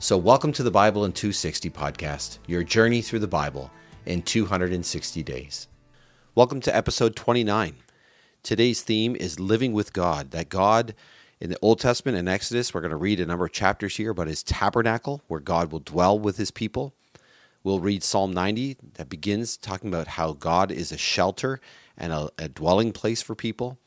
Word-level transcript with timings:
So, 0.00 0.18
welcome 0.18 0.52
to 0.54 0.62
the 0.62 0.72
Bible 0.72 1.04
in 1.04 1.12
260 1.12 1.70
podcast, 1.70 2.38
your 2.46 2.62
journey 2.62 3.00
through 3.00 3.20
the 3.20 3.28
Bible 3.28 3.70
in 4.04 4.22
260 4.22 5.22
days. 5.22 5.68
Welcome 6.34 6.60
to 6.62 6.76
episode 6.76 7.16
29. 7.16 7.76
Today's 8.42 8.82
theme 8.82 9.16
is 9.16 9.40
living 9.40 9.72
with 9.72 9.92
God. 9.92 10.32
That 10.32 10.50
God 10.50 10.94
in 11.40 11.48
the 11.48 11.58
Old 11.62 11.78
Testament 11.78 12.18
and 12.18 12.28
Exodus, 12.28 12.74
we're 12.74 12.80
going 12.80 12.90
to 12.90 12.96
read 12.96 13.20
a 13.20 13.24
number 13.24 13.46
of 13.46 13.52
chapters 13.52 13.96
here 13.96 14.10
about 14.10 14.26
his 14.26 14.42
tabernacle, 14.42 15.22
where 15.28 15.40
God 15.40 15.72
will 15.72 15.78
dwell 15.78 16.18
with 16.18 16.36
his 16.36 16.50
people. 16.50 16.92
We'll 17.62 17.80
read 17.80 18.02
Psalm 18.02 18.32
90 18.32 18.76
that 18.94 19.08
begins 19.08 19.56
talking 19.56 19.88
about 19.88 20.08
how 20.08 20.32
God 20.32 20.70
is 20.70 20.92
a 20.92 20.98
shelter 20.98 21.60
and 21.96 22.12
a, 22.12 22.30
a 22.36 22.48
dwelling 22.48 22.92
place 22.92 23.22
for 23.22 23.34
people. 23.34 23.78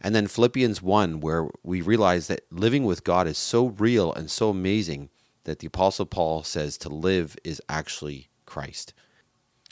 And 0.00 0.14
then 0.14 0.28
Philippians 0.28 0.80
1, 0.80 1.20
where 1.20 1.48
we 1.62 1.80
realize 1.82 2.28
that 2.28 2.46
living 2.50 2.84
with 2.84 3.04
God 3.04 3.26
is 3.26 3.36
so 3.36 3.66
real 3.66 4.12
and 4.12 4.30
so 4.30 4.48
amazing 4.48 5.10
that 5.46 5.60
the 5.60 5.66
Apostle 5.68 6.06
Paul 6.06 6.42
says 6.42 6.76
to 6.78 6.88
live 6.88 7.36
is 7.42 7.62
actually 7.68 8.28
Christ. 8.44 8.92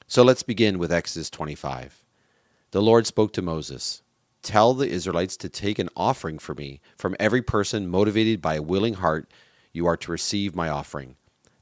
So 0.06 0.22
let's 0.22 0.42
begin 0.42 0.78
with 0.78 0.92
Exodus 0.92 1.28
25. 1.30 2.04
The 2.70 2.82
Lord 2.82 3.06
spoke 3.06 3.32
to 3.34 3.42
Moses 3.42 4.02
Tell 4.42 4.74
the 4.74 4.88
Israelites 4.88 5.36
to 5.38 5.48
take 5.48 5.78
an 5.78 5.88
offering 5.96 6.38
for 6.38 6.54
me. 6.54 6.80
From 6.98 7.16
every 7.18 7.40
person 7.40 7.88
motivated 7.88 8.42
by 8.42 8.56
a 8.56 8.62
willing 8.62 8.94
heart, 8.94 9.30
you 9.72 9.86
are 9.86 9.96
to 9.96 10.12
receive 10.12 10.54
my 10.54 10.68
offering. 10.68 11.16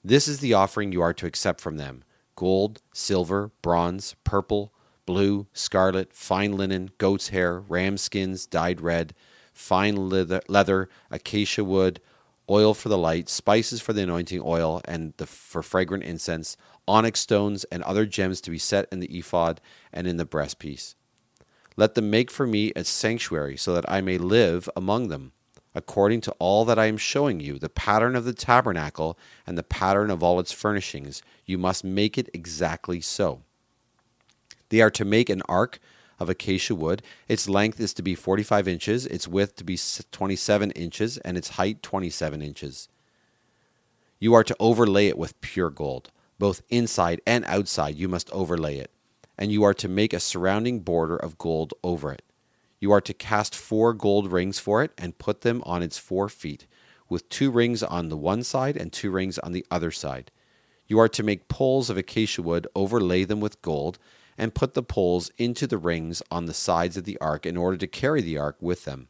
This 0.04 0.26
is 0.26 0.40
the 0.40 0.54
offering 0.54 0.90
you 0.90 1.00
are 1.00 1.14
to 1.14 1.26
accept 1.26 1.60
from 1.60 1.76
them 1.76 2.04
gold, 2.34 2.82
silver, 2.92 3.52
bronze, 3.62 4.16
purple, 4.24 4.72
blue, 5.06 5.46
scarlet, 5.52 6.12
fine 6.12 6.52
linen, 6.52 6.90
goat's 6.98 7.28
hair, 7.28 7.60
ram 7.60 7.96
skins 7.96 8.46
dyed 8.46 8.80
red, 8.80 9.14
fine 9.52 10.08
leather, 10.08 10.42
leather 10.48 10.88
acacia 11.10 11.64
wood, 11.64 12.00
oil 12.52 12.74
for 12.74 12.90
the 12.90 12.98
light, 12.98 13.28
spices 13.30 13.80
for 13.80 13.94
the 13.94 14.02
anointing 14.02 14.42
oil, 14.44 14.82
and 14.84 15.14
the, 15.16 15.26
for 15.26 15.62
fragrant 15.62 16.04
incense, 16.04 16.56
onyx 16.86 17.20
stones, 17.20 17.64
and 17.64 17.82
other 17.82 18.04
gems 18.04 18.40
to 18.42 18.50
be 18.50 18.58
set 18.58 18.86
in 18.92 19.00
the 19.00 19.18
ephod 19.18 19.60
and 19.92 20.06
in 20.06 20.18
the 20.18 20.26
breastpiece. 20.26 20.94
Let 21.76 21.94
them 21.94 22.10
make 22.10 22.30
for 22.30 22.46
me 22.46 22.70
a 22.76 22.84
sanctuary, 22.84 23.56
so 23.56 23.74
that 23.74 23.90
I 23.90 24.02
may 24.02 24.18
live 24.18 24.68
among 24.76 25.08
them, 25.08 25.32
according 25.74 26.20
to 26.22 26.32
all 26.32 26.66
that 26.66 26.78
I 26.78 26.86
am 26.86 26.98
showing 26.98 27.40
you, 27.40 27.58
the 27.58 27.70
pattern 27.70 28.14
of 28.14 28.26
the 28.26 28.34
tabernacle 28.34 29.18
and 29.46 29.56
the 29.56 29.62
pattern 29.62 30.10
of 30.10 30.22
all 30.22 30.38
its 30.38 30.52
furnishings. 30.52 31.22
You 31.46 31.56
must 31.56 31.82
make 31.82 32.18
it 32.18 32.28
exactly 32.34 33.00
so. 33.00 33.40
They 34.68 34.82
are 34.82 34.90
to 34.90 35.04
make 35.04 35.30
an 35.30 35.42
ark 35.48 35.80
of 36.22 36.30
acacia 36.30 36.74
wood. 36.74 37.02
Its 37.28 37.48
length 37.48 37.80
is 37.80 37.92
to 37.94 38.02
be 38.02 38.14
45 38.14 38.68
inches, 38.68 39.06
its 39.06 39.28
width 39.28 39.56
to 39.56 39.64
be 39.64 39.76
27 39.76 40.70
inches, 40.70 41.18
and 41.18 41.36
its 41.36 41.50
height 41.50 41.82
27 41.82 42.40
inches. 42.40 42.88
You 44.18 44.34
are 44.34 44.44
to 44.44 44.56
overlay 44.60 45.08
it 45.08 45.18
with 45.18 45.40
pure 45.40 45.68
gold. 45.68 46.10
Both 46.38 46.62
inside 46.70 47.20
and 47.26 47.44
outside 47.44 47.96
you 47.96 48.08
must 48.08 48.30
overlay 48.30 48.78
it, 48.78 48.90
and 49.36 49.52
you 49.52 49.64
are 49.64 49.74
to 49.74 49.88
make 49.88 50.12
a 50.12 50.20
surrounding 50.20 50.80
border 50.80 51.16
of 51.16 51.38
gold 51.38 51.74
over 51.82 52.12
it. 52.12 52.22
You 52.80 52.92
are 52.92 53.00
to 53.00 53.14
cast 53.14 53.54
four 53.54 53.92
gold 53.92 54.32
rings 54.32 54.58
for 54.58 54.82
it 54.82 54.92
and 54.96 55.18
put 55.18 55.42
them 55.42 55.62
on 55.66 55.82
its 55.82 55.98
four 55.98 56.28
feet, 56.28 56.66
with 57.08 57.28
two 57.28 57.50
rings 57.50 57.82
on 57.82 58.08
the 58.08 58.16
one 58.16 58.42
side 58.42 58.76
and 58.76 58.92
two 58.92 59.10
rings 59.10 59.38
on 59.38 59.52
the 59.52 59.66
other 59.70 59.90
side. 59.90 60.30
You 60.86 60.98
are 60.98 61.08
to 61.08 61.22
make 61.22 61.48
poles 61.48 61.90
of 61.90 61.96
acacia 61.96 62.42
wood, 62.42 62.66
overlay 62.74 63.24
them 63.24 63.40
with 63.40 63.62
gold, 63.62 63.98
and 64.36 64.54
put 64.54 64.74
the 64.74 64.82
poles 64.82 65.30
into 65.38 65.66
the 65.66 65.78
rings 65.78 66.22
on 66.30 66.46
the 66.46 66.54
sides 66.54 66.96
of 66.96 67.04
the 67.04 67.18
ark 67.18 67.46
in 67.46 67.56
order 67.56 67.76
to 67.76 67.86
carry 67.86 68.20
the 68.20 68.38
ark 68.38 68.56
with 68.60 68.84
them. 68.84 69.08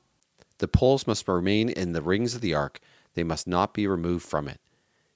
The 0.58 0.68
poles 0.68 1.06
must 1.06 1.28
remain 1.28 1.68
in 1.68 1.92
the 1.92 2.02
rings 2.02 2.34
of 2.34 2.40
the 2.40 2.54
ark, 2.54 2.80
they 3.14 3.24
must 3.24 3.46
not 3.46 3.74
be 3.74 3.86
removed 3.86 4.24
from 4.24 4.48
it. 4.48 4.60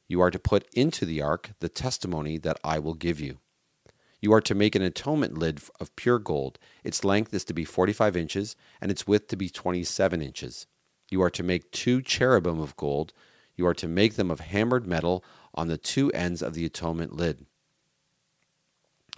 You 0.08 0.20
are 0.20 0.30
to 0.30 0.38
put 0.38 0.68
into 0.74 1.04
the 1.04 1.22
ark 1.22 1.50
the 1.60 1.68
testimony 1.68 2.38
that 2.38 2.58
I 2.62 2.78
will 2.78 2.94
give 2.94 3.20
you. 3.20 3.38
You 4.20 4.32
are 4.32 4.40
to 4.40 4.54
make 4.54 4.74
an 4.74 4.82
atonement 4.82 5.36
lid 5.36 5.60
of 5.80 5.94
pure 5.96 6.18
gold. 6.18 6.58
Its 6.84 7.04
length 7.04 7.34
is 7.34 7.44
to 7.44 7.54
be 7.54 7.64
45 7.64 8.16
inches, 8.16 8.56
and 8.80 8.90
its 8.90 9.06
width 9.06 9.28
to 9.28 9.36
be 9.36 9.48
27 9.48 10.22
inches. 10.22 10.66
You 11.10 11.22
are 11.22 11.30
to 11.30 11.42
make 11.42 11.70
two 11.70 12.02
cherubim 12.02 12.60
of 12.60 12.76
gold. 12.76 13.12
You 13.56 13.66
are 13.66 13.74
to 13.74 13.88
make 13.88 14.14
them 14.14 14.30
of 14.30 14.40
hammered 14.40 14.86
metal 14.86 15.24
on 15.54 15.68
the 15.68 15.78
two 15.78 16.10
ends 16.12 16.42
of 16.42 16.54
the 16.54 16.64
atonement 16.64 17.14
lid. 17.14 17.46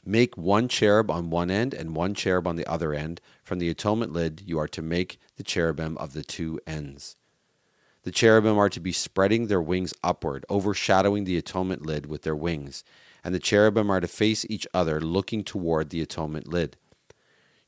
Make 0.04 0.36
one 0.36 0.68
cherub 0.68 1.10
on 1.10 1.30
one 1.30 1.50
end 1.50 1.74
and 1.74 1.94
one 1.94 2.14
cherub 2.14 2.46
on 2.46 2.56
the 2.56 2.66
other 2.66 2.94
end. 2.94 3.20
From 3.42 3.58
the 3.58 3.68
atonement 3.68 4.12
lid, 4.12 4.42
you 4.46 4.58
are 4.58 4.68
to 4.68 4.82
make 4.82 5.18
the 5.36 5.42
cherubim 5.42 5.96
of 5.98 6.12
the 6.12 6.22
two 6.22 6.60
ends. 6.66 7.16
The 8.04 8.12
cherubim 8.12 8.56
are 8.56 8.70
to 8.70 8.80
be 8.80 8.92
spreading 8.92 9.46
their 9.48 9.60
wings 9.60 9.92
upward, 10.02 10.46
overshadowing 10.48 11.24
the 11.24 11.36
atonement 11.36 11.84
lid 11.84 12.06
with 12.06 12.22
their 12.22 12.36
wings, 12.36 12.84
and 13.22 13.34
the 13.34 13.40
cherubim 13.40 13.90
are 13.90 14.00
to 14.00 14.08
face 14.08 14.46
each 14.48 14.66
other, 14.72 15.00
looking 15.00 15.44
toward 15.44 15.90
the 15.90 16.00
atonement 16.00 16.48
lid. 16.48 16.76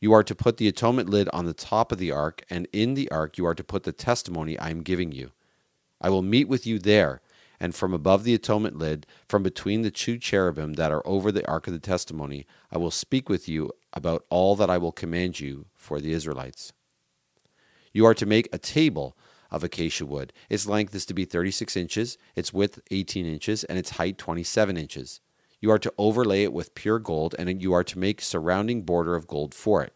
You 0.01 0.15
are 0.15 0.23
to 0.23 0.35
put 0.35 0.57
the 0.57 0.69
atonement 0.69 1.11
lid 1.11 1.29
on 1.31 1.45
the 1.45 1.53
top 1.53 1.93
of 1.93 1.99
the 1.99 2.11
ark, 2.11 2.43
and 2.49 2.67
in 2.73 2.95
the 2.95 3.11
ark 3.11 3.37
you 3.37 3.45
are 3.45 3.55
to 3.55 3.65
put 3.65 3.83
the 3.83 3.93
testimony 3.93 4.59
I 4.59 4.71
am 4.71 4.83
giving 4.83 5.13
you. 5.13 5.33
I 6.01 6.09
will 6.09 6.23
meet 6.23 6.49
with 6.49 6.67
you 6.67 6.79
there 6.79 7.21
and 7.61 7.75
from 7.75 7.93
above 7.93 8.25
the 8.25 8.35
atonement 8.35 8.77
lid, 8.79 9.07
from 9.29 9.43
between 9.43 9.83
the 9.83 9.91
two 9.91 10.19
cherubim 10.19 10.73
that 10.75 10.91
are 10.91 11.07
over 11.07 11.31
the 11.31 11.47
ark 11.47 11.67
of 11.67 11.75
the 11.75 11.79
testimony, 11.79 12.47
I 12.73 12.79
will 12.79 12.91
speak 12.91 13.29
with 13.29 13.49
you 13.49 13.71
about 13.93 14.25
all 14.31 14.57
that 14.57 14.71
I 14.71 14.79
will 14.79 14.93
command 14.93 15.39
you 15.39 15.67
for 15.77 16.01
the 16.01 16.13
Israelites. 16.13 16.73
You 17.93 18.07
are 18.07 18.15
to 18.15 18.27
make 18.27 18.49
a 18.53 18.59
table 18.59 19.17
of 19.51 19.63
acacia 19.63 20.07
wood. 20.07 20.33
Its 20.49 20.67
length 20.67 20.95
is 20.95 21.05
to 21.07 21.15
be 21.15 21.25
36 21.25 21.77
inches, 21.77 22.17
its 22.35 22.53
width 22.53 22.81
18 22.91 23.27
inches, 23.27 23.65
and 23.65 23.79
its 23.79 23.91
height 23.91 24.17
27 24.17 24.77
inches. 24.77 25.21
You 25.61 25.71
are 25.71 25.79
to 25.79 25.93
overlay 25.99 26.45
it 26.45 26.53
with 26.53 26.75
pure 26.75 26.99
gold, 26.99 27.35
and 27.39 27.61
you 27.61 27.75
are 27.75 27.85
to 27.85 27.99
make 27.99 28.23
surrounding 28.23 28.83
border 28.83 29.15
of 29.15 29.27
gold 29.27 29.55
for 29.55 29.83
it. 29.83 29.93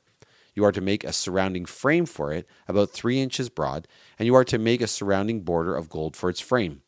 You 0.54 0.64
are 0.64 0.72
to 0.72 0.80
make 0.80 1.02
a 1.02 1.12
surrounding 1.12 1.64
frame 1.64 2.06
for 2.06 2.32
it, 2.32 2.46
about 2.68 2.90
three 2.90 3.20
inches 3.20 3.48
broad, 3.48 3.88
and 4.18 4.26
you 4.26 4.34
are 4.34 4.44
to 4.44 4.58
make 4.58 4.80
a 4.80 4.86
surrounding 4.86 5.40
border 5.40 5.74
of 5.74 5.88
gold 5.88 6.16
for 6.16 6.28
its 6.28 6.40
frame. 6.40 6.82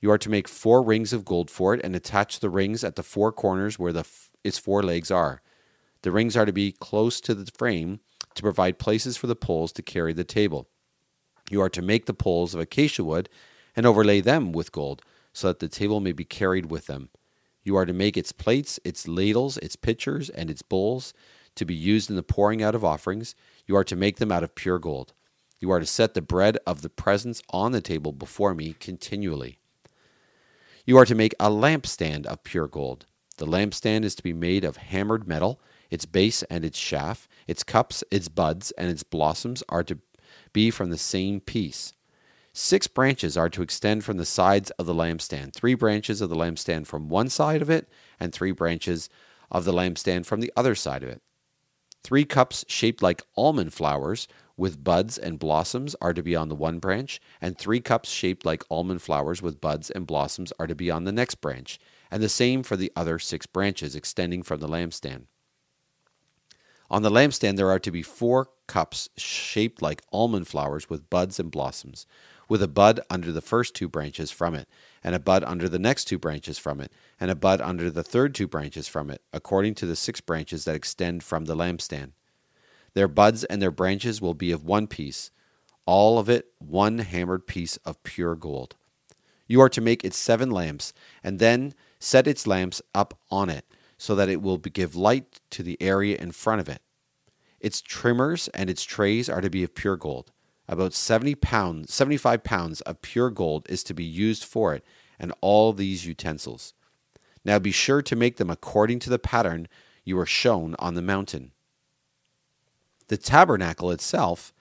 You 0.00 0.10
are 0.10 0.18
to 0.18 0.30
make 0.30 0.48
four 0.48 0.82
rings 0.82 1.12
of 1.12 1.24
gold 1.24 1.50
for 1.50 1.74
it 1.74 1.80
and 1.82 1.96
attach 1.96 2.38
the 2.40 2.50
rings 2.50 2.84
at 2.84 2.96
the 2.96 3.02
four 3.02 3.32
corners 3.32 3.78
where 3.78 3.92
the 3.92 4.00
f- 4.00 4.30
its 4.44 4.58
four 4.58 4.82
legs 4.82 5.10
are. 5.10 5.42
The 6.02 6.12
rings 6.12 6.36
are 6.36 6.46
to 6.46 6.52
be 6.52 6.72
close 6.72 7.20
to 7.22 7.34
the 7.34 7.50
frame 7.58 8.00
to 8.34 8.42
provide 8.42 8.78
places 8.78 9.16
for 9.16 9.26
the 9.26 9.34
poles 9.34 9.72
to 9.72 9.82
carry 9.82 10.12
the 10.12 10.24
table. 10.24 10.68
You 11.50 11.60
are 11.60 11.70
to 11.70 11.82
make 11.82 12.06
the 12.06 12.14
poles 12.14 12.54
of 12.54 12.60
acacia 12.60 13.02
wood 13.02 13.28
and 13.74 13.84
overlay 13.86 14.20
them 14.20 14.52
with 14.52 14.72
gold, 14.72 15.02
so 15.32 15.48
that 15.48 15.58
the 15.58 15.68
table 15.68 16.00
may 16.00 16.12
be 16.12 16.24
carried 16.24 16.70
with 16.70 16.86
them. 16.86 17.10
You 17.62 17.76
are 17.76 17.86
to 17.86 17.92
make 17.92 18.16
its 18.16 18.32
plates, 18.32 18.78
its 18.84 19.08
ladles, 19.08 19.56
its 19.58 19.76
pitchers, 19.76 20.30
and 20.30 20.50
its 20.50 20.62
bowls 20.62 21.12
to 21.56 21.64
be 21.64 21.74
used 21.74 22.08
in 22.08 22.16
the 22.16 22.22
pouring 22.22 22.62
out 22.62 22.74
of 22.74 22.84
offerings. 22.84 23.34
You 23.66 23.76
are 23.76 23.84
to 23.84 23.96
make 23.96 24.16
them 24.16 24.32
out 24.32 24.44
of 24.44 24.54
pure 24.54 24.78
gold. 24.78 25.12
You 25.60 25.70
are 25.72 25.80
to 25.80 25.86
set 25.86 26.14
the 26.14 26.22
bread 26.22 26.58
of 26.66 26.82
the 26.82 26.88
presence 26.88 27.42
on 27.50 27.72
the 27.72 27.80
table 27.80 28.12
before 28.12 28.54
me 28.54 28.74
continually. 28.78 29.58
You 30.88 30.96
are 30.96 31.04
to 31.04 31.14
make 31.14 31.34
a 31.38 31.50
lampstand 31.50 32.24
of 32.24 32.44
pure 32.44 32.66
gold. 32.66 33.04
The 33.36 33.44
lampstand 33.44 34.04
is 34.04 34.14
to 34.14 34.22
be 34.22 34.32
made 34.32 34.64
of 34.64 34.78
hammered 34.78 35.28
metal. 35.28 35.60
Its 35.90 36.06
base 36.06 36.42
and 36.44 36.64
its 36.64 36.78
shaft, 36.78 37.28
its 37.46 37.62
cups, 37.62 38.02
its 38.10 38.28
buds, 38.28 38.70
and 38.70 38.88
its 38.88 39.02
blossoms 39.02 39.62
are 39.68 39.84
to 39.84 39.98
be 40.54 40.70
from 40.70 40.88
the 40.88 40.96
same 40.96 41.40
piece. 41.40 41.92
Six 42.54 42.86
branches 42.86 43.36
are 43.36 43.50
to 43.50 43.60
extend 43.60 44.02
from 44.02 44.16
the 44.16 44.24
sides 44.24 44.70
of 44.78 44.86
the 44.86 44.94
lampstand, 44.94 45.52
three 45.52 45.74
branches 45.74 46.22
of 46.22 46.30
the 46.30 46.36
lampstand 46.36 46.86
from 46.86 47.10
one 47.10 47.28
side 47.28 47.60
of 47.60 47.68
it, 47.68 47.90
and 48.18 48.32
three 48.32 48.52
branches 48.52 49.10
of 49.50 49.66
the 49.66 49.74
lampstand 49.74 50.24
from 50.24 50.40
the 50.40 50.50
other 50.56 50.74
side 50.74 51.02
of 51.02 51.10
it. 51.10 51.20
Three 52.02 52.24
cups 52.24 52.64
shaped 52.66 53.02
like 53.02 53.26
almond 53.36 53.74
flowers 53.74 54.26
with 54.58 54.84
buds 54.84 55.16
and 55.16 55.38
blossoms 55.38 55.96
are 56.02 56.12
to 56.12 56.22
be 56.22 56.36
on 56.36 56.48
the 56.48 56.54
one 56.54 56.80
branch, 56.80 57.20
and 57.40 57.56
three 57.56 57.80
cups 57.80 58.10
shaped 58.10 58.44
like 58.44 58.64
almond 58.68 59.00
flowers 59.00 59.40
with 59.40 59.60
buds 59.60 59.88
and 59.88 60.06
blossoms 60.06 60.52
are 60.58 60.66
to 60.66 60.74
be 60.74 60.90
on 60.90 61.04
the 61.04 61.12
next 61.12 61.36
branch, 61.36 61.78
and 62.10 62.22
the 62.22 62.28
same 62.28 62.62
for 62.62 62.76
the 62.76 62.92
other 62.94 63.18
six 63.18 63.46
branches 63.46 63.94
extending 63.94 64.42
from 64.42 64.60
the 64.60 64.68
lampstand. 64.68 65.22
On 66.90 67.02
the 67.02 67.10
lampstand 67.10 67.56
there 67.56 67.70
are 67.70 67.78
to 67.78 67.90
be 67.90 68.02
four 68.02 68.48
cups 68.66 69.08
shaped 69.16 69.80
like 69.80 70.02
almond 70.12 70.48
flowers 70.48 70.90
with 70.90 71.08
buds 71.08 71.38
and 71.38 71.50
blossoms, 71.50 72.06
with 72.48 72.62
a 72.62 72.68
bud 72.68 72.98
under 73.08 73.30
the 73.30 73.40
first 73.40 73.74
two 73.74 73.88
branches 73.88 74.30
from 74.30 74.54
it, 74.54 74.66
and 75.04 75.14
a 75.14 75.20
bud 75.20 75.44
under 75.44 75.68
the 75.68 75.78
next 75.78 76.06
two 76.06 76.18
branches 76.18 76.58
from 76.58 76.80
it, 76.80 76.90
and 77.20 77.30
a 77.30 77.36
bud 77.36 77.60
under 77.60 77.90
the 77.90 78.02
third 78.02 78.34
two 78.34 78.48
branches 78.48 78.88
from 78.88 79.08
it, 79.08 79.22
according 79.32 79.74
to 79.76 79.86
the 79.86 79.94
six 79.94 80.20
branches 80.20 80.64
that 80.64 80.74
extend 80.74 81.22
from 81.22 81.44
the 81.44 81.54
lampstand. 81.54 82.12
Their 82.98 83.06
buds 83.06 83.44
and 83.44 83.62
their 83.62 83.70
branches 83.70 84.20
will 84.20 84.34
be 84.34 84.50
of 84.50 84.64
one 84.64 84.88
piece, 84.88 85.30
all 85.86 86.18
of 86.18 86.28
it 86.28 86.46
one 86.58 86.98
hammered 86.98 87.46
piece 87.46 87.76
of 87.84 88.02
pure 88.02 88.34
gold. 88.34 88.74
You 89.46 89.60
are 89.60 89.68
to 89.68 89.80
make 89.80 90.02
its 90.02 90.16
seven 90.16 90.50
lamps, 90.50 90.92
and 91.22 91.38
then 91.38 91.74
set 92.00 92.26
its 92.26 92.44
lamps 92.44 92.82
up 92.96 93.16
on 93.30 93.50
it, 93.50 93.64
so 93.98 94.16
that 94.16 94.28
it 94.28 94.42
will 94.42 94.58
give 94.58 94.96
light 94.96 95.38
to 95.50 95.62
the 95.62 95.80
area 95.80 96.16
in 96.16 96.32
front 96.32 96.60
of 96.60 96.68
it. 96.68 96.82
Its 97.60 97.80
trimmers 97.80 98.48
and 98.48 98.68
its 98.68 98.82
trays 98.82 99.28
are 99.28 99.42
to 99.42 99.48
be 99.48 99.62
of 99.62 99.76
pure 99.76 99.96
gold. 99.96 100.32
About 100.66 100.92
70 100.92 101.36
pounds, 101.36 101.94
75 101.94 102.42
pounds 102.42 102.80
of 102.80 103.00
pure 103.00 103.30
gold 103.30 103.64
is 103.70 103.84
to 103.84 103.94
be 103.94 104.02
used 104.02 104.42
for 104.42 104.74
it, 104.74 104.84
and 105.20 105.32
all 105.40 105.72
these 105.72 106.04
utensils. 106.04 106.74
Now 107.44 107.60
be 107.60 107.70
sure 107.70 108.02
to 108.02 108.16
make 108.16 108.38
them 108.38 108.50
according 108.50 108.98
to 108.98 109.10
the 109.10 109.20
pattern 109.20 109.68
you 110.02 110.16
were 110.16 110.26
shown 110.26 110.74
on 110.80 110.94
the 110.94 111.00
mountain. 111.00 111.52
The 113.08 113.16
tabernacle 113.16 113.90
itself 113.90 114.52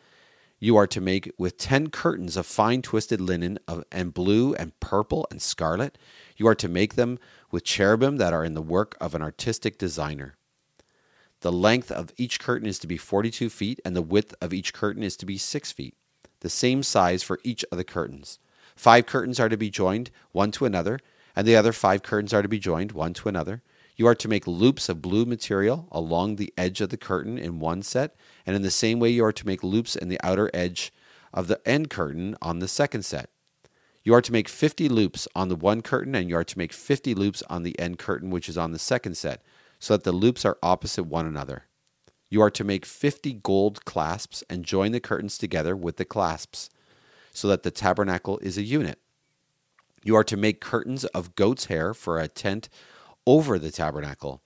you 0.60 0.76
are 0.76 0.88
to 0.88 1.02
make 1.02 1.32
with 1.38 1.58
ten 1.58 1.90
curtains 1.90 2.36
of 2.36 2.46
fine 2.46 2.82
twisted 2.82 3.22
linen 3.22 3.60
of, 3.68 3.84
and 3.92 4.14
blue 4.14 4.56
and 4.56 4.78
purple 4.80 5.28
and 5.30 5.42
scarlet. 5.42 5.98
You 6.36 6.48
are 6.48 6.56
to 6.56 6.68
make 6.68 6.96
them 6.96 7.20
with 7.52 7.64
cherubim 7.64 8.18
that 8.18 8.34
are 8.34 8.44
in 8.44 8.56
the 8.56 8.62
work 8.62 8.98
of 9.00 9.14
an 9.14 9.22
artistic 9.22 9.78
designer. 9.78 10.36
The 11.42 11.52
length 11.52 11.92
of 11.92 12.12
each 12.18 12.40
curtain 12.40 12.68
is 12.68 12.80
to 12.80 12.88
be 12.88 12.98
42 12.98 13.50
feet, 13.50 13.80
and 13.86 13.96
the 13.96 14.02
width 14.02 14.34
of 14.42 14.54
each 14.54 14.74
curtain 14.74 15.04
is 15.04 15.16
to 15.18 15.28
be 15.28 15.38
6 15.38 15.72
feet, 15.72 15.96
the 16.40 16.50
same 16.50 16.82
size 16.82 17.22
for 17.22 17.40
each 17.44 17.64
of 17.72 17.78
the 17.78 17.84
curtains. 17.84 18.40
Five 18.76 19.06
curtains 19.06 19.40
are 19.40 19.50
to 19.50 19.58
be 19.58 19.70
joined 19.70 20.10
one 20.32 20.52
to 20.54 20.66
another, 20.66 21.00
and 21.36 21.48
the 21.48 21.56
other 21.56 21.74
five 21.74 22.02
curtains 22.02 22.34
are 22.34 22.42
to 22.42 22.48
be 22.48 22.58
joined 22.58 22.94
one 22.94 23.14
to 23.14 23.30
another. 23.30 23.62
You 23.98 24.06
are 24.06 24.16
to 24.16 24.28
make 24.28 24.46
loops 24.46 24.90
of 24.90 25.02
blue 25.02 25.26
material 25.26 25.88
along 25.92 26.36
the 26.36 26.54
edge 26.56 26.82
of 26.82 26.90
the 26.90 26.98
curtain 26.98 27.40
in 27.40 27.60
one 27.60 27.82
set, 27.82 28.16
and 28.46 28.56
in 28.56 28.62
the 28.62 28.70
same 28.70 29.00
way 29.00 29.10
you 29.10 29.26
are 29.26 29.34
to 29.34 29.48
make 29.48 29.64
loops 29.64 29.96
in 29.96 30.08
the 30.08 30.20
outer 30.24 30.52
edge 30.54 30.94
of 31.34 31.48
the 31.48 31.60
end 31.68 31.90
curtain 31.90 32.36
on 32.40 32.60
the 32.60 32.68
second 32.68 33.04
set. 33.04 33.32
You 34.04 34.14
are 34.14 34.22
to 34.22 34.32
make 34.32 34.48
50 34.48 34.88
loops 34.88 35.28
on 35.36 35.50
the 35.50 35.56
one 35.56 35.82
curtain, 35.82 36.14
and 36.14 36.30
you 36.30 36.38
are 36.38 36.44
to 36.44 36.58
make 36.58 36.72
50 36.72 37.16
loops 37.16 37.42
on 37.50 37.64
the 37.64 37.78
end 37.80 37.98
curtain, 37.98 38.30
which 38.30 38.48
is 38.48 38.58
on 38.58 38.72
the 38.72 38.80
second 38.80 39.18
set, 39.18 39.42
so 39.80 39.96
that 39.96 40.04
the 40.04 40.12
loops 40.12 40.46
are 40.46 40.60
opposite 40.62 41.04
one 41.04 41.26
another. 41.26 41.64
You 42.30 42.42
are 42.42 42.52
to 42.52 42.64
make 42.64 42.86
50 42.86 43.34
gold 43.34 43.84
clasps 43.84 44.44
and 44.48 44.64
join 44.64 44.92
the 44.92 45.00
curtains 45.00 45.40
together 45.40 45.76
with 45.76 45.98
the 45.98 46.06
clasps, 46.06 46.70
so 47.34 47.48
that 47.48 47.64
the 47.64 47.72
tabernacle 47.72 48.38
is 48.40 48.60
a 48.60 48.64
unit. 48.64 49.00
You 50.04 50.16
are 50.16 50.24
to 50.26 50.38
make 50.38 50.62
curtains 50.62 51.04
of 51.06 51.36
goat's 51.36 51.66
hair 51.66 51.96
for 51.96 52.20
a 52.20 52.28
tent 52.28 52.70
over 53.28 53.60
the 53.60 53.70
tabernacle. 53.70 54.42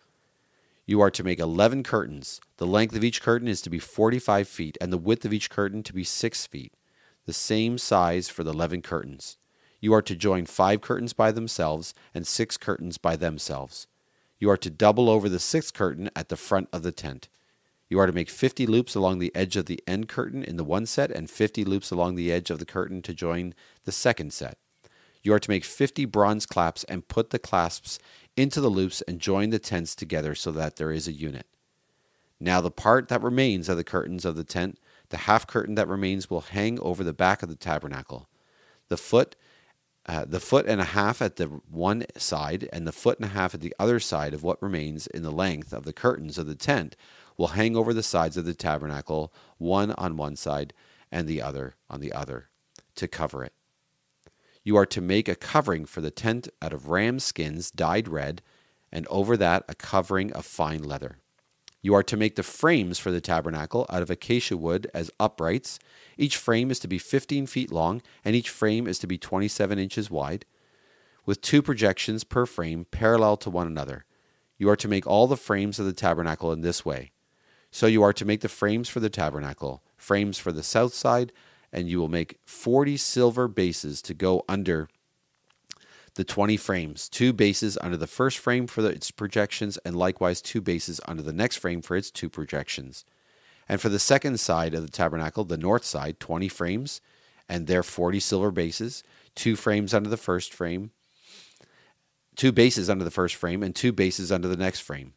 You 0.86 1.00
are 1.00 1.12
to 1.12 1.24
make 1.24 1.40
11 1.40 1.84
curtains. 1.84 2.42
The 2.58 2.68
length 2.68 2.96
of 2.96 3.04
each 3.04 3.22
curtain 3.22 3.48
is 3.48 3.62
to 3.62 3.70
be 3.70 3.80
45 3.80 4.48
feet, 4.48 4.78
and 4.82 4.92
the 4.92 4.98
width 4.98 5.24
of 5.24 5.32
each 5.32 5.50
curtain 5.50 5.84
to 5.84 5.94
be 5.94 6.04
6 6.04 6.48
feet, 6.48 6.74
the 7.26 7.32
same 7.32 7.78
size 7.78 8.28
for 8.28 8.44
the 8.44 8.52
11 8.52 8.82
curtains. 8.82 9.38
You 9.80 9.94
are 9.94 10.02
to 10.04 10.16
join 10.16 10.46
five 10.46 10.82
curtains 10.82 11.14
by 11.14 11.32
themselves 11.32 11.94
and 12.14 12.28
six 12.28 12.56
curtains 12.56 13.00
by 13.00 13.16
themselves. 13.16 13.88
You 14.40 14.50
are 14.52 14.58
to 14.58 14.70
double 14.70 15.10
over 15.10 15.28
the 15.28 15.40
sixth 15.40 15.74
curtain 15.74 16.10
at 16.16 16.30
the 16.30 16.38
front 16.38 16.70
of 16.72 16.84
the 16.84 16.92
tent. 16.92 17.30
You 17.90 18.00
are 18.00 18.06
to 18.06 18.14
make 18.14 18.30
50 18.30 18.68
loops 18.68 18.96
along 18.96 19.20
the 19.20 19.36
edge 19.36 19.58
of 19.58 19.66
the 19.66 19.82
end 19.88 20.08
curtain 20.08 20.44
in 20.44 20.58
the 20.58 20.64
one 20.64 20.86
set, 20.86 21.12
and 21.12 21.30
50 21.30 21.66
loops 21.66 21.92
along 21.92 22.16
the 22.16 22.32
edge 22.32 22.50
of 22.50 22.60
the 22.60 22.66
curtain 22.66 23.02
to 23.02 23.14
join 23.14 23.54
the 23.86 23.92
second 23.92 24.34
set. 24.34 24.58
You 25.22 25.34
are 25.34 25.40
to 25.40 25.50
make 25.50 25.64
50 25.64 26.06
bronze 26.06 26.46
claps 26.46 26.84
and 26.86 27.08
put 27.08 27.30
the 27.30 27.40
clasps 27.40 28.00
into 28.36 28.62
the 28.62 28.70
loops 28.70 29.02
and 29.02 29.20
join 29.20 29.50
the 29.50 29.60
tents 29.60 29.96
together 29.96 30.36
so 30.36 30.52
that 30.52 30.78
there 30.78 30.92
is 30.92 31.08
a 31.08 31.14
unit. 31.14 31.46
Now, 32.40 32.60
the 32.60 32.72
part 32.72 33.08
that 33.10 33.22
remains 33.22 33.70
of 33.70 33.78
the 33.78 33.84
curtains 33.84 34.26
of 34.26 34.36
the 34.36 34.44
tent, 34.44 34.80
the 35.10 35.18
half 35.18 35.46
curtain 35.46 35.76
that 35.76 35.88
remains, 35.88 36.30
will 36.30 36.42
hang 36.42 36.80
over 36.80 37.04
the 37.04 37.14
back 37.14 37.44
of 37.44 37.50
the 37.50 37.56
tabernacle. 37.56 38.28
The 38.90 38.98
foot, 38.98 39.36
uh, 40.08 40.26
the 40.26 40.40
foot 40.40 40.66
and 40.66 40.82
a 40.82 40.86
half 40.86 41.22
at 41.22 41.36
the 41.36 41.46
one 41.70 42.04
side, 42.18 42.68
and 42.74 42.88
the 42.88 42.92
foot 42.92 43.20
and 43.20 43.26
a 43.26 43.34
half 43.34 43.54
at 43.54 43.62
the 43.62 43.76
other 43.78 44.00
side 44.00 44.34
of 44.34 44.42
what 44.42 44.62
remains 44.62 45.06
in 45.06 45.22
the 45.22 45.32
length 45.32 45.72
of 45.72 45.86
the 45.86 45.94
curtains 45.94 46.40
of 46.40 46.48
the 46.48 46.56
tent 46.56 46.96
will 47.38 47.50
hang 47.50 47.76
over 47.76 47.94
the 47.94 48.02
sides 48.02 48.38
of 48.38 48.46
the 48.46 48.56
tabernacle, 48.56 49.32
one 49.60 49.92
on 49.92 50.18
one 50.18 50.36
side 50.36 50.74
and 51.12 51.28
the 51.28 51.42
other 51.42 51.76
on 51.90 52.00
the 52.00 52.12
other, 52.12 52.50
to 52.96 53.08
cover 53.08 53.44
it. 53.44 53.54
You 54.64 54.78
are 54.78 54.86
to 54.88 55.02
make 55.02 55.28
a 55.28 55.36
covering 55.36 55.86
for 55.86 56.02
the 56.02 56.12
tent 56.12 56.50
out 56.62 56.74
of 56.74 56.90
ram 56.90 57.20
skins 57.20 57.72
dyed 57.72 58.08
red, 58.08 58.42
and 58.92 59.08
over 59.08 59.36
that 59.38 59.64
a 59.68 59.76
covering 59.76 60.32
of 60.34 60.46
fine 60.46 60.84
leather. 60.84 61.18
You 61.82 61.96
are 61.96 62.04
to 62.04 62.18
make 62.18 62.36
the 62.36 62.44
frames 62.44 63.00
for 63.00 63.10
the 63.10 63.22
tabernacle 63.22 63.88
out 63.90 64.04
of 64.04 64.12
acacia 64.12 64.56
wood 64.56 64.90
as 64.94 65.10
uprights. 65.20 65.80
Each 66.16 66.38
frame 66.38 66.70
is 66.70 66.80
to 66.80 66.88
be 66.88 67.00
15 67.00 67.48
feet 67.48 67.72
long, 67.72 68.04
and 68.24 68.36
each 68.36 68.52
frame 68.52 68.88
is 68.88 69.00
to 69.00 69.08
be 69.08 69.18
27 69.18 69.80
inches 69.80 70.12
wide, 70.12 70.46
with 71.26 71.42
two 71.42 71.64
projections 71.64 72.24
per 72.24 72.46
frame 72.46 72.86
parallel 72.92 73.38
to 73.38 73.50
one 73.50 73.66
another. 73.66 74.06
You 74.60 74.70
are 74.70 74.76
to 74.76 74.88
make 74.88 75.08
all 75.08 75.26
the 75.26 75.38
frames 75.38 75.80
of 75.80 75.88
the 75.88 75.94
tabernacle 75.94 76.52
in 76.52 76.62
this 76.62 76.86
way. 76.86 77.12
So 77.72 77.88
you 77.88 78.04
are 78.04 78.14
to 78.14 78.26
make 78.26 78.42
the 78.42 78.50
frames 78.50 78.90
for 78.90 79.00
the 79.00 79.10
tabernacle, 79.10 79.82
frames 79.98 80.38
for 80.38 80.52
the 80.52 80.62
south 80.62 80.94
side, 80.94 81.32
and 81.72 81.90
you 81.90 82.00
will 82.00 82.10
make 82.10 82.40
40 82.46 82.98
silver 82.98 83.48
bases 83.48 84.02
to 84.04 84.14
go 84.14 84.44
under 84.48 84.90
the 86.16 86.24
20 86.24 86.58
frames, 86.58 87.08
two 87.08 87.32
bases 87.32 87.78
under 87.80 87.96
the 87.96 88.08
first 88.08 88.38
frame 88.38 88.68
for 88.68 88.86
its 88.86 89.12
projections, 89.12 89.78
and 89.86 89.96
likewise 89.96 90.42
two 90.42 90.60
bases 90.60 91.00
under 91.08 91.24
the 91.24 91.34
next 91.34 91.58
frame 91.58 91.82
for 91.82 91.96
its 91.96 92.12
two 92.12 92.30
projections. 92.30 93.06
And 93.70 93.80
for 93.80 93.88
the 93.88 94.00
second 94.00 94.40
side 94.40 94.74
of 94.74 94.86
the 94.86 94.92
tabernacle, 94.92 95.46
the 95.46 95.58
north 95.58 95.86
side, 95.86 96.20
20 96.20 96.50
frames, 96.50 97.00
and 97.48 97.68
their 97.68 97.84
40 97.84 98.20
silver 98.20 98.52
bases, 98.52 99.04
two 99.36 99.56
frames 99.56 99.94
under 99.94 100.10
the 100.10 100.18
first 100.18 100.54
frame, 100.54 100.92
two 102.36 102.52
bases 102.52 102.90
under 102.90 103.06
the 103.06 103.12
first 103.12 103.36
frame, 103.36 103.64
and 103.64 103.74
two 103.74 103.94
bases 103.94 104.32
under 104.32 104.50
the 104.50 104.58
next 104.58 104.82
frame. 104.82 105.14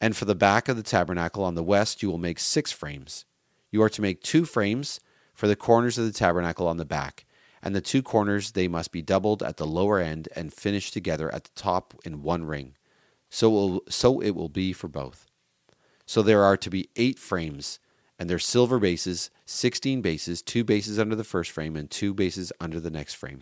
And 0.00 0.16
for 0.16 0.24
the 0.24 0.34
back 0.34 0.68
of 0.68 0.78
the 0.78 0.82
tabernacle 0.82 1.44
on 1.44 1.54
the 1.54 1.62
west, 1.62 2.02
you 2.02 2.10
will 2.10 2.18
make 2.18 2.38
six 2.38 2.72
frames. 2.72 3.26
You 3.70 3.82
are 3.82 3.90
to 3.90 4.00
make 4.00 4.22
two 4.22 4.46
frames 4.46 5.00
for 5.40 5.48
the 5.48 5.56
corners 5.56 5.96
of 5.96 6.04
the 6.04 6.12
tabernacle 6.12 6.68
on 6.68 6.76
the 6.76 6.84
back, 6.84 7.24
and 7.62 7.74
the 7.74 7.80
two 7.80 8.02
corners 8.02 8.50
they 8.50 8.68
must 8.68 8.92
be 8.92 9.00
doubled 9.00 9.42
at 9.42 9.56
the 9.56 9.66
lower 9.66 9.98
end 9.98 10.28
and 10.36 10.52
finished 10.52 10.92
together 10.92 11.34
at 11.34 11.44
the 11.44 11.50
top 11.54 11.94
in 12.04 12.22
one 12.22 12.44
ring. 12.44 12.76
So 13.30 13.48
it 13.48 13.50
will, 13.52 13.82
so 13.88 14.20
it 14.20 14.32
will 14.32 14.50
be 14.50 14.74
for 14.74 14.86
both. 14.86 15.24
So 16.04 16.20
there 16.20 16.44
are 16.44 16.58
to 16.58 16.68
be 16.68 16.90
eight 16.96 17.18
frames, 17.18 17.78
and 18.18 18.28
their 18.28 18.38
silver 18.38 18.78
bases, 18.78 19.30
sixteen 19.46 20.02
bases, 20.02 20.42
two 20.42 20.62
bases 20.62 20.98
under 20.98 21.16
the 21.16 21.24
first 21.24 21.52
frame, 21.52 21.74
and 21.74 21.90
two 21.90 22.12
bases 22.12 22.52
under 22.60 22.78
the 22.78 22.90
next 22.90 23.14
frame. 23.14 23.40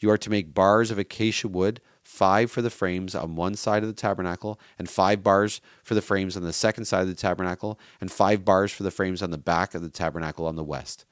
You 0.00 0.10
are 0.10 0.18
to 0.18 0.28
make 0.28 0.52
bars 0.52 0.90
of 0.90 0.98
acacia 0.98 1.48
wood, 1.48 1.80
five 2.08 2.50
for 2.50 2.62
the 2.62 2.70
frames 2.70 3.14
on 3.14 3.36
one 3.36 3.54
side 3.54 3.82
of 3.82 3.88
the 3.88 3.92
tabernacle, 3.92 4.58
and 4.78 4.88
five 4.88 5.22
bars 5.22 5.60
for 5.82 5.94
the 5.94 6.00
frames 6.00 6.38
on 6.38 6.42
the 6.42 6.54
second 6.54 6.86
side 6.86 7.02
of 7.02 7.06
the 7.06 7.14
tabernacle, 7.14 7.78
and 8.00 8.10
five 8.10 8.46
bars 8.46 8.72
for 8.72 8.82
the 8.82 8.90
frames 8.90 9.22
on 9.22 9.30
the 9.30 9.36
back 9.36 9.74
of 9.74 9.82
the 9.82 9.90
tabernacle 9.90 10.46
on 10.46 10.56
the 10.56 10.64
west. 10.64 11.04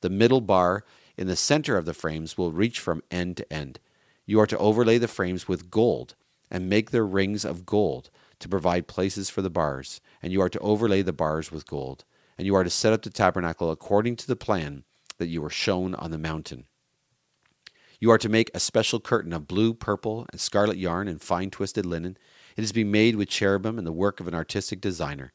The 0.00 0.08
middle 0.08 0.40
bar 0.40 0.84
in 1.16 1.26
the 1.26 1.34
center 1.34 1.76
of 1.76 1.86
the 1.86 1.92
frames 1.92 2.38
will 2.38 2.52
reach 2.52 2.78
from 2.78 3.02
end 3.10 3.36
to 3.38 3.52
end. 3.52 3.80
You 4.26 4.38
are 4.38 4.46
to 4.46 4.56
overlay 4.58 4.96
the 4.96 5.08
frames 5.08 5.48
with 5.48 5.72
gold 5.72 6.14
and 6.52 6.68
make 6.68 6.92
their 6.92 7.04
rings 7.04 7.44
of 7.44 7.66
gold 7.66 8.08
to 8.38 8.48
provide 8.48 8.86
places 8.86 9.28
for 9.28 9.42
the 9.42 9.50
bars, 9.50 10.00
and 10.22 10.32
you 10.32 10.40
are 10.40 10.48
to 10.48 10.60
overlay 10.60 11.02
the 11.02 11.12
bars 11.12 11.50
with 11.50 11.66
gold. 11.66 12.04
And 12.38 12.46
you 12.46 12.54
are 12.54 12.62
to 12.62 12.70
set 12.70 12.92
up 12.92 13.02
the 13.02 13.10
tabernacle 13.10 13.72
according 13.72 14.14
to 14.16 14.28
the 14.28 14.36
plan 14.36 14.84
that 15.18 15.26
you 15.26 15.42
were 15.42 15.50
shown 15.50 15.96
on 15.96 16.12
the 16.12 16.16
mountain. 16.16 16.66
You 18.00 18.10
are 18.12 18.18
to 18.18 18.28
make 18.28 18.50
a 18.54 18.60
special 18.60 19.00
curtain 19.00 19.32
of 19.32 19.48
blue, 19.48 19.74
purple, 19.74 20.26
and 20.30 20.40
scarlet 20.40 20.78
yarn 20.78 21.08
and 21.08 21.20
fine 21.20 21.50
twisted 21.50 21.84
linen. 21.84 22.16
It 22.56 22.62
is 22.62 22.70
to 22.70 22.74
be 22.74 22.84
made 22.84 23.16
with 23.16 23.28
cherubim 23.28 23.76
and 23.76 23.86
the 23.86 23.92
work 23.92 24.20
of 24.20 24.28
an 24.28 24.34
artistic 24.34 24.80
designer. 24.80 25.32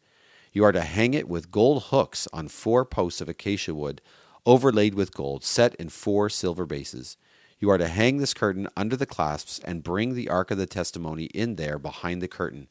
You 0.53 0.63
are 0.63 0.72
to 0.72 0.82
hang 0.82 1.13
it 1.13 1.27
with 1.27 1.51
gold 1.51 1.84
hooks 1.86 2.27
on 2.32 2.48
four 2.48 2.86
posts 2.86 3.20
of 3.20 3.27
acacia 3.27 3.74
wood, 3.74 4.01
overlaid 4.46 4.93
with 4.93 5.13
gold, 5.13 5.43
set 5.43 5.75
in 5.75 5.89
four 5.89 6.29
silver 6.29 6.65
bases. 6.65 7.17
You 7.60 7.70
are 7.70 7.77
to 7.77 7.88
hang 7.88 8.17
this 8.17 8.34
curtain 8.34 8.67
under 8.77 8.96
the 8.96 9.05
clasps 9.05 9.60
and 9.65 9.84
bring 9.84 10.13
the 10.13 10.29
ark 10.29 10.51
of 10.51 10.58
the 10.58 10.65
testimony 10.65 11.25
in 11.25 11.55
there 11.55 11.77
behind 11.77 12.22
the 12.22 12.27
curtain. 12.27 12.67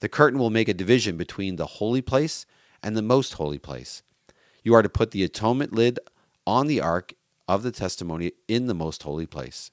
The 0.00 0.08
curtain 0.08 0.38
will 0.38 0.50
make 0.50 0.68
a 0.68 0.74
division 0.74 1.16
between 1.16 1.56
the 1.56 1.66
holy 1.66 2.02
place 2.02 2.46
and 2.82 2.96
the 2.96 3.02
most 3.02 3.34
holy 3.34 3.58
place. 3.58 4.02
You 4.62 4.74
are 4.74 4.82
to 4.82 4.88
put 4.88 5.10
the 5.10 5.24
atonement 5.24 5.72
lid 5.72 5.98
on 6.46 6.66
the 6.66 6.80
ark 6.80 7.14
of 7.48 7.62
the 7.62 7.72
testimony 7.72 8.32
in 8.46 8.66
the 8.66 8.74
most 8.74 9.02
holy 9.02 9.26
place. 9.26 9.70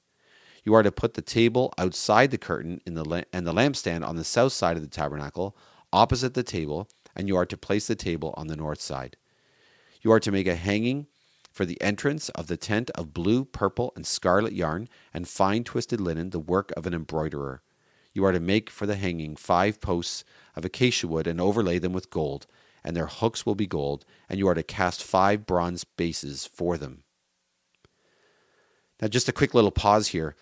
You 0.64 0.74
are 0.74 0.82
to 0.82 0.90
put 0.90 1.14
the 1.14 1.22
table 1.22 1.72
outside 1.78 2.32
the 2.32 2.38
curtain 2.38 2.80
in 2.84 2.94
the 2.94 3.24
and 3.32 3.46
the 3.46 3.52
lampstand 3.52 4.04
on 4.04 4.16
the 4.16 4.24
south 4.24 4.52
side 4.52 4.76
of 4.76 4.82
the 4.82 4.88
tabernacle, 4.88 5.56
opposite 5.92 6.34
the 6.34 6.42
table, 6.42 6.88
and 7.14 7.28
you 7.28 7.36
are 7.36 7.46
to 7.46 7.56
place 7.56 7.86
the 7.86 7.94
table 7.94 8.34
on 8.36 8.48
the 8.48 8.56
north 8.56 8.80
side. 8.80 9.16
You 10.02 10.10
are 10.10 10.20
to 10.20 10.32
make 10.32 10.48
a 10.48 10.56
hanging 10.56 11.06
for 11.52 11.64
the 11.64 11.80
entrance 11.80 12.28
of 12.30 12.48
the 12.48 12.56
tent 12.56 12.90
of 12.90 13.14
blue, 13.14 13.44
purple, 13.44 13.92
and 13.96 14.06
scarlet 14.06 14.52
yarn, 14.52 14.88
and 15.14 15.28
fine 15.28 15.64
twisted 15.64 16.00
linen, 16.00 16.30
the 16.30 16.40
work 16.40 16.72
of 16.76 16.86
an 16.86 16.92
embroiderer. 16.94 17.62
You 18.12 18.24
are 18.24 18.32
to 18.32 18.40
make 18.40 18.68
for 18.68 18.86
the 18.86 18.96
hanging 18.96 19.36
five 19.36 19.80
posts 19.80 20.24
of 20.54 20.64
acacia 20.64 21.06
wood 21.06 21.26
and 21.26 21.40
overlay 21.40 21.78
them 21.78 21.92
with 21.92 22.10
gold, 22.10 22.46
and 22.84 22.96
their 22.96 23.06
hooks 23.06 23.46
will 23.46 23.54
be 23.54 23.66
gold, 23.66 24.04
and 24.28 24.38
you 24.38 24.48
are 24.48 24.54
to 24.54 24.62
cast 24.62 25.02
five 25.02 25.46
bronze 25.46 25.84
bases 25.84 26.46
for 26.46 26.76
them. 26.76 27.04
Now, 29.00 29.08
just 29.08 29.28
a 29.28 29.32
quick 29.32 29.54
little 29.54 29.70
pause 29.70 30.08
here. 30.08 30.34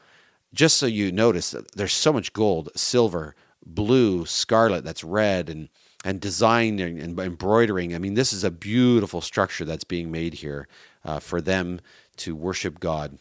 Just 0.52 0.76
so 0.76 0.86
you 0.86 1.10
notice, 1.10 1.54
there's 1.74 1.92
so 1.92 2.12
much 2.12 2.32
gold, 2.32 2.70
silver, 2.76 3.34
blue, 3.66 4.24
scarlet, 4.26 4.84
that's 4.84 5.02
red, 5.02 5.48
and 5.48 5.68
and 6.04 6.20
design 6.20 6.78
and, 6.80 7.18
embroidering. 7.18 7.94
I 7.94 7.98
mean, 7.98 8.12
this 8.12 8.34
is 8.34 8.44
a 8.44 8.50
beautiful 8.50 9.22
structure 9.22 9.64
that's 9.64 9.84
being 9.84 10.10
made 10.10 10.34
here 10.34 10.68
uh, 11.02 11.18
for 11.18 11.40
them 11.40 11.80
to 12.18 12.36
worship 12.36 12.78
God 12.78 13.18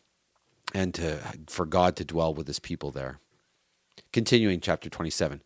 and 0.74 0.94
to 0.96 1.20
for 1.48 1.66
God 1.66 1.96
to 1.96 2.06
dwell 2.06 2.34
with 2.34 2.48
His 2.48 2.60
people 2.60 2.92
there. 2.92 3.20
Continuing 4.12 4.60
chapter 4.60 4.90
27. 4.90 5.42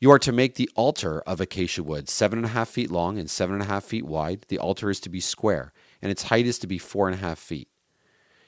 You 0.00 0.10
are 0.10 0.18
to 0.18 0.32
make 0.32 0.56
the 0.56 0.68
altar 0.74 1.20
of 1.20 1.40
acacia 1.40 1.84
wood, 1.84 2.08
seven 2.08 2.40
and 2.40 2.46
a 2.46 2.50
half 2.50 2.68
feet 2.68 2.90
long 2.90 3.18
and 3.18 3.30
seven 3.30 3.54
and 3.54 3.62
a 3.62 3.68
half 3.68 3.84
feet 3.84 4.04
wide. 4.04 4.44
The 4.48 4.58
altar 4.58 4.90
is 4.90 4.98
to 5.00 5.08
be 5.08 5.20
square, 5.20 5.72
and 6.02 6.10
its 6.10 6.24
height 6.24 6.46
is 6.46 6.58
to 6.58 6.66
be 6.66 6.78
four 6.78 7.06
and 7.06 7.14
a 7.14 7.20
half 7.20 7.38
feet. 7.38 7.68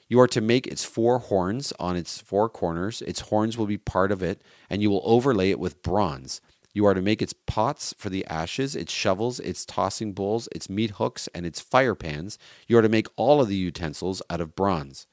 You 0.07 0.19
are 0.19 0.27
to 0.27 0.41
make 0.41 0.67
its 0.67 0.85
four 0.85 1.17
horns 1.17 1.73
on 1.79 1.95
its 1.97 2.19
four 2.19 2.47
corners. 2.47 3.01
Its 3.01 3.21
horns 3.21 3.57
will 3.57 3.65
be 3.65 3.77
part 3.77 4.11
of 4.11 4.21
it, 4.21 4.41
and 4.69 4.81
you 4.81 4.91
will 4.91 5.01
overlay 5.03 5.49
it 5.49 5.59
with 5.59 5.81
bronze. 5.81 6.41
You 6.73 6.85
are 6.85 6.93
to 6.93 7.01
make 7.01 7.21
its 7.21 7.33
pots 7.33 7.95
for 7.97 8.09
the 8.09 8.25
ashes, 8.25 8.75
its 8.75 8.91
shovels, 8.91 9.39
its 9.39 9.65
tossing 9.65 10.13
bowls, 10.13 10.47
its 10.51 10.69
meat 10.69 10.91
hooks, 10.91 11.27
and 11.33 11.45
its 11.45 11.59
fire 11.59 11.95
pans. 11.95 12.37
You 12.67 12.77
are 12.77 12.83
to 12.83 12.89
make 12.89 13.07
all 13.15 13.41
of 13.41 13.47
the 13.47 13.55
utensils 13.55 14.21
out 14.29 14.41
of 14.41 14.55
bronze. 14.55 15.07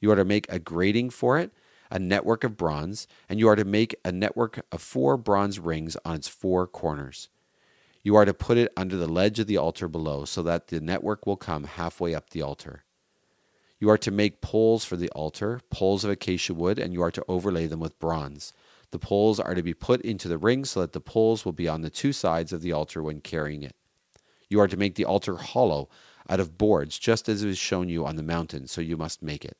You 0.00 0.10
are 0.12 0.16
to 0.16 0.24
make 0.24 0.50
a 0.50 0.58
grating 0.58 1.10
for 1.10 1.38
it, 1.38 1.50
a 1.90 1.98
network 1.98 2.42
of 2.42 2.56
bronze, 2.56 3.06
and 3.28 3.38
you 3.38 3.48
are 3.48 3.56
to 3.56 3.64
make 3.64 3.94
a 4.04 4.12
network 4.12 4.64
of 4.72 4.80
four 4.80 5.18
bronze 5.18 5.58
rings 5.58 5.96
on 6.04 6.14
its 6.14 6.28
four 6.28 6.66
corners. 6.66 7.28
You 8.02 8.16
are 8.16 8.24
to 8.24 8.32
put 8.32 8.56
it 8.56 8.72
under 8.76 8.96
the 8.96 9.10
ledge 9.10 9.38
of 9.38 9.48
the 9.48 9.58
altar 9.58 9.88
below, 9.88 10.24
so 10.24 10.42
that 10.44 10.68
the 10.68 10.80
network 10.80 11.26
will 11.26 11.36
come 11.36 11.64
halfway 11.64 12.14
up 12.14 12.30
the 12.30 12.40
altar. 12.40 12.84
You 13.80 13.88
are 13.88 13.98
to 13.98 14.10
make 14.10 14.42
poles 14.42 14.84
for 14.84 14.96
the 14.96 15.08
altar, 15.10 15.60
poles 15.70 16.04
of 16.04 16.10
acacia 16.10 16.52
wood, 16.52 16.78
and 16.78 16.92
you 16.92 17.02
are 17.02 17.10
to 17.10 17.24
overlay 17.26 17.66
them 17.66 17.80
with 17.80 17.98
bronze. 17.98 18.52
The 18.90 18.98
poles 18.98 19.40
are 19.40 19.54
to 19.54 19.62
be 19.62 19.72
put 19.72 20.02
into 20.02 20.28
the 20.28 20.36
ring 20.36 20.66
so 20.66 20.80
that 20.80 20.92
the 20.92 21.00
poles 21.00 21.46
will 21.46 21.52
be 21.52 21.66
on 21.66 21.80
the 21.80 21.88
two 21.88 22.12
sides 22.12 22.52
of 22.52 22.60
the 22.60 22.72
altar 22.72 23.02
when 23.02 23.22
carrying 23.22 23.62
it. 23.62 23.74
You 24.50 24.60
are 24.60 24.68
to 24.68 24.76
make 24.76 24.96
the 24.96 25.06
altar 25.06 25.36
hollow 25.36 25.88
out 26.28 26.40
of 26.40 26.58
boards, 26.58 26.98
just 26.98 27.28
as 27.28 27.42
it 27.42 27.46
was 27.46 27.58
shown 27.58 27.88
you 27.88 28.04
on 28.04 28.16
the 28.16 28.22
mountain, 28.22 28.66
so 28.66 28.82
you 28.82 28.98
must 28.98 29.22
make 29.22 29.44
it. 29.44 29.56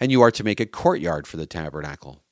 And 0.00 0.10
you 0.10 0.20
are 0.22 0.32
to 0.32 0.42
make 0.42 0.58
a 0.58 0.66
courtyard 0.66 1.28
for 1.28 1.36
the 1.36 1.46
tabernacle. 1.46 2.22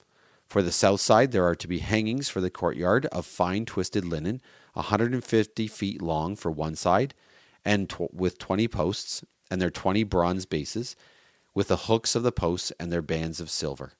For 0.48 0.60
the 0.60 0.72
south 0.72 1.00
side, 1.00 1.30
there 1.30 1.44
are 1.44 1.54
to 1.54 1.68
be 1.68 1.78
hangings 1.78 2.28
for 2.28 2.40
the 2.40 2.50
courtyard 2.50 3.06
of 3.06 3.24
fine 3.24 3.64
twisted 3.64 4.04
linen, 4.04 4.40
a 4.74 4.80
150 4.80 5.66
feet 5.68 6.02
long 6.02 6.34
for 6.34 6.50
one 6.50 6.74
side, 6.74 7.14
and 7.64 7.88
tw- 7.88 8.12
with 8.12 8.38
20 8.38 8.66
posts, 8.66 9.22
and 9.50 9.60
their 9.60 9.70
20 9.70 10.04
bronze 10.04 10.46
bases, 10.46 10.96
with 11.54 11.68
the 11.68 11.76
hooks 11.76 12.14
of 12.14 12.22
the 12.22 12.32
posts 12.32 12.72
and 12.78 12.92
their 12.92 13.02
bands 13.02 13.40
of 13.40 13.50
silver. 13.50 13.92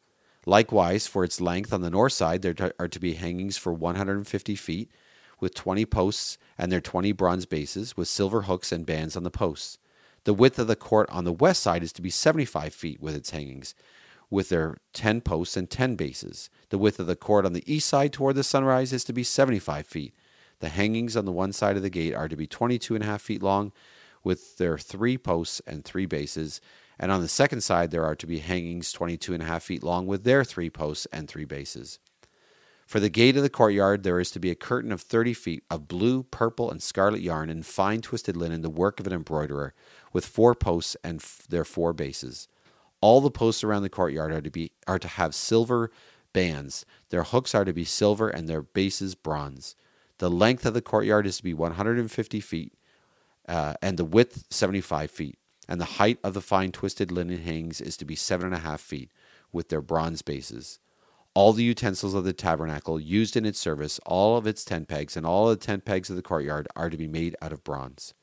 Likewise, 0.47 1.07
for 1.07 1.25
its 1.25 1.41
length 1.41 1.73
on 1.73 1.83
the 1.83 1.91
north 1.91 2.13
side, 2.13 2.43
there 2.43 2.73
are 2.79 2.89
to 2.89 3.01
be 3.01 3.15
hangings 3.15 3.59
for 3.59 3.73
150 3.73 4.55
feet, 4.55 4.91
with 5.41 5.55
20 5.55 5.85
posts 5.87 6.39
and 6.57 6.71
their 6.71 6.81
20 6.81 7.13
bronze 7.13 7.47
bases, 7.47 7.97
with 7.97 8.09
silver 8.09 8.43
hooks 8.43 8.73
and 8.73 8.87
bands 8.87 9.17
on 9.17 9.23
the 9.23 9.31
posts. 9.31 9.79
The 10.25 10.35
width 10.35 10.59
of 10.59 10.67
the 10.67 10.77
court 10.77 11.09
on 11.11 11.25
the 11.25 11.33
west 11.33 11.63
side 11.63 11.83
is 11.83 11.93
to 11.95 12.03
be 12.03 12.11
75 12.11 12.75
feet 12.75 13.01
with 13.01 13.15
its 13.15 13.31
hangings, 13.31 13.75
with 14.29 14.51
their 14.51 14.77
10 14.93 15.23
posts 15.23 15.57
and 15.57 15.69
10 15.69 15.97
bases. 15.97 16.51
The 16.69 16.79
width 16.79 17.01
of 17.01 17.07
the 17.07 17.17
court 17.17 17.47
on 17.47 17.53
the 17.53 17.65
east 17.73 17.89
side 17.89 18.13
toward 18.13 18.37
the 18.37 18.45
sunrise 18.45 18.93
is 18.93 19.05
to 19.05 19.13
be 19.13 19.25
75 19.25 19.87
feet. 19.87 20.15
The 20.61 20.69
hangings 20.69 21.17
on 21.17 21.25
the 21.25 21.33
one 21.33 21.53
side 21.53 21.77
of 21.77 21.83
the 21.83 21.91
gate 21.91 22.15
are 22.15 22.29
to 22.29 22.37
be 22.37 22.47
22 22.47 22.95
and 22.95 23.03
a 23.03 23.07
half 23.07 23.23
feet 23.23 23.43
long, 23.43 23.73
with 24.23 24.59
their 24.59 24.79
three 24.79 25.19
posts 25.19 25.61
and 25.67 25.85
three 25.85 26.07
bases, 26.07 26.61
and 26.99 27.11
on 27.11 27.23
the 27.23 27.29
second 27.29 27.63
side, 27.63 27.91
there 27.91 28.05
are 28.05 28.17
to 28.17 28.27
be 28.27 28.41
hangings 28.41 28.93
22 28.93 29.33
and 29.35 29.43
a 29.43 29.47
half 29.47 29.63
feet 29.63 29.83
long 29.83 30.07
with 30.07 30.25
their 30.25 30.45
three 30.45 30.69
posts 30.69 31.07
and 31.13 31.29
three 31.29 31.47
bases. 31.47 31.99
For 32.91 32.99
the 32.99 33.09
gate 33.09 33.37
of 33.37 33.45
the 33.45 33.49
courtyard, 33.49 34.03
there 34.03 34.19
is 34.19 34.33
to 34.33 34.41
be 34.41 34.51
a 34.51 34.57
curtain 34.57 34.91
of 34.91 35.01
30 35.01 35.33
feet 35.33 35.63
of 35.71 35.87
blue, 35.87 36.25
purple, 36.25 36.71
and 36.71 36.83
scarlet 36.83 37.21
yarn 37.21 37.49
and 37.49 37.65
fine 37.65 38.01
twisted 38.01 38.37
linen, 38.37 38.63
the 38.63 38.69
work 38.69 38.99
of 38.99 39.07
an 39.07 39.13
embroiderer, 39.13 39.75
with 40.13 40.27
four 40.27 40.57
posts 40.57 40.97
and 41.05 41.21
f- 41.21 41.47
their 41.49 41.65
four 41.65 41.93
bases. 41.93 42.49
All 43.01 43.21
the 43.21 43.31
posts 43.31 43.63
around 43.63 43.83
the 43.83 43.89
courtyard 43.89 44.33
are 44.33 44.41
to 44.41 44.51
be 44.51 44.73
are 44.89 44.99
to 44.99 45.07
have 45.07 45.37
silver 45.37 45.93
bands. 46.33 46.85
Their 47.11 47.23
hooks 47.23 47.55
are 47.55 47.65
to 47.65 47.73
be 47.73 47.85
silver 47.85 48.29
and 48.29 48.49
their 48.49 48.63
bases 48.63 49.15
bronze. 49.15 49.77
The 50.19 50.29
length 50.29 50.67
of 50.67 50.75
the 50.75 50.83
courtyard 50.83 51.27
is 51.27 51.37
to 51.39 51.45
be 51.45 51.55
150 51.55 52.41
feet, 52.41 52.75
uh, 53.51 53.75
and 53.83 53.99
the 53.99 54.05
width 54.05 54.45
75 54.51 55.11
feet 55.11 55.39
and 55.71 55.81
the 55.81 55.85
height 55.85 56.19
of 56.25 56.35
the 56.35 56.41
fine 56.41 56.73
twisted 56.73 57.13
linen 57.13 57.39
hangings 57.39 57.81
is 57.81 57.97
to 57.97 58.05
be 58.05 58.17
seven 58.17 58.47
and 58.47 58.57
a 58.57 58.59
half 58.59 58.81
feet, 58.81 59.13
with 59.53 59.69
their 59.69 59.81
bronze 59.81 60.21
bases. 60.21 60.81
All 61.33 61.53
the 61.53 61.63
utensils 61.63 62.13
of 62.13 62.25
the 62.25 62.33
tabernacle 62.33 62.99
used 62.99 63.37
in 63.37 63.47
its 63.47 63.61
service, 63.61 64.01
all 64.05 64.37
of 64.37 64.49
its 64.49 64.65
tent 64.65 64.89
pegs, 64.89 65.17
and 65.17 65.25
all 65.25 65.49
the 65.49 65.55
tent 65.55 65.85
pegs 65.85 66.11
of 66.11 66.17
the 66.17 66.23
courtyard 66.23 66.67
are 66.75 66.91
to 66.91 66.97
be 66.97 67.07
made 67.07 67.37
out 67.41 67.53
of 67.53 67.63
bronze. 67.63 68.15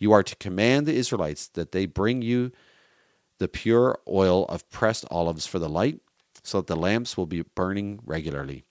You 0.00 0.10
are 0.10 0.24
to 0.24 0.34
command 0.36 0.86
the 0.86 0.96
Israelites 0.96 1.46
that 1.46 1.70
they 1.70 1.86
bring 1.86 2.20
you 2.20 2.50
the 3.38 3.46
pure 3.46 4.00
oil 4.08 4.44
of 4.46 4.68
pressed 4.68 5.04
olives 5.08 5.46
for 5.46 5.60
the 5.60 5.68
light, 5.68 6.00
so 6.42 6.58
that 6.58 6.66
the 6.66 6.74
lamps 6.74 7.16
will 7.16 7.26
be 7.26 7.42
burning 7.42 8.00
regularly. 8.04 8.64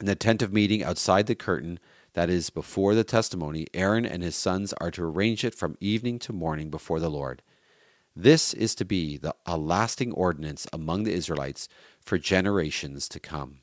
In 0.00 0.06
the 0.06 0.14
tent 0.14 0.40
of 0.40 0.54
meeting 0.54 0.82
outside 0.82 1.26
the 1.26 1.34
curtain, 1.34 1.78
that 2.14 2.28
is, 2.30 2.50
before 2.50 2.94
the 2.94 3.04
testimony, 3.04 3.66
Aaron 3.72 4.04
and 4.04 4.22
his 4.22 4.36
sons 4.36 4.72
are 4.74 4.90
to 4.92 5.04
arrange 5.04 5.44
it 5.44 5.54
from 5.54 5.76
evening 5.80 6.18
to 6.20 6.32
morning 6.32 6.70
before 6.70 7.00
the 7.00 7.10
Lord. 7.10 7.42
This 8.16 8.52
is 8.52 8.74
to 8.76 8.84
be 8.84 9.16
the, 9.16 9.34
a 9.46 9.56
lasting 9.56 10.12
ordinance 10.12 10.66
among 10.72 11.04
the 11.04 11.12
Israelites 11.12 11.68
for 12.00 12.18
generations 12.18 13.08
to 13.08 13.20
come. 13.20 13.60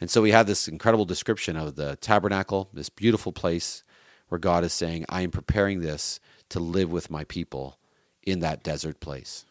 And 0.00 0.08
so 0.08 0.22
we 0.22 0.30
have 0.30 0.46
this 0.46 0.68
incredible 0.68 1.04
description 1.04 1.56
of 1.56 1.74
the 1.74 1.96
tabernacle, 1.96 2.68
this 2.72 2.88
beautiful 2.88 3.32
place 3.32 3.82
where 4.28 4.38
God 4.38 4.62
is 4.62 4.72
saying, 4.72 5.04
I 5.08 5.22
am 5.22 5.30
preparing 5.30 5.80
this 5.80 6.20
to 6.50 6.60
live 6.60 6.92
with 6.92 7.10
my 7.10 7.24
people 7.24 7.78
in 8.22 8.40
that 8.40 8.62
desert 8.62 9.00
place. 9.00 9.44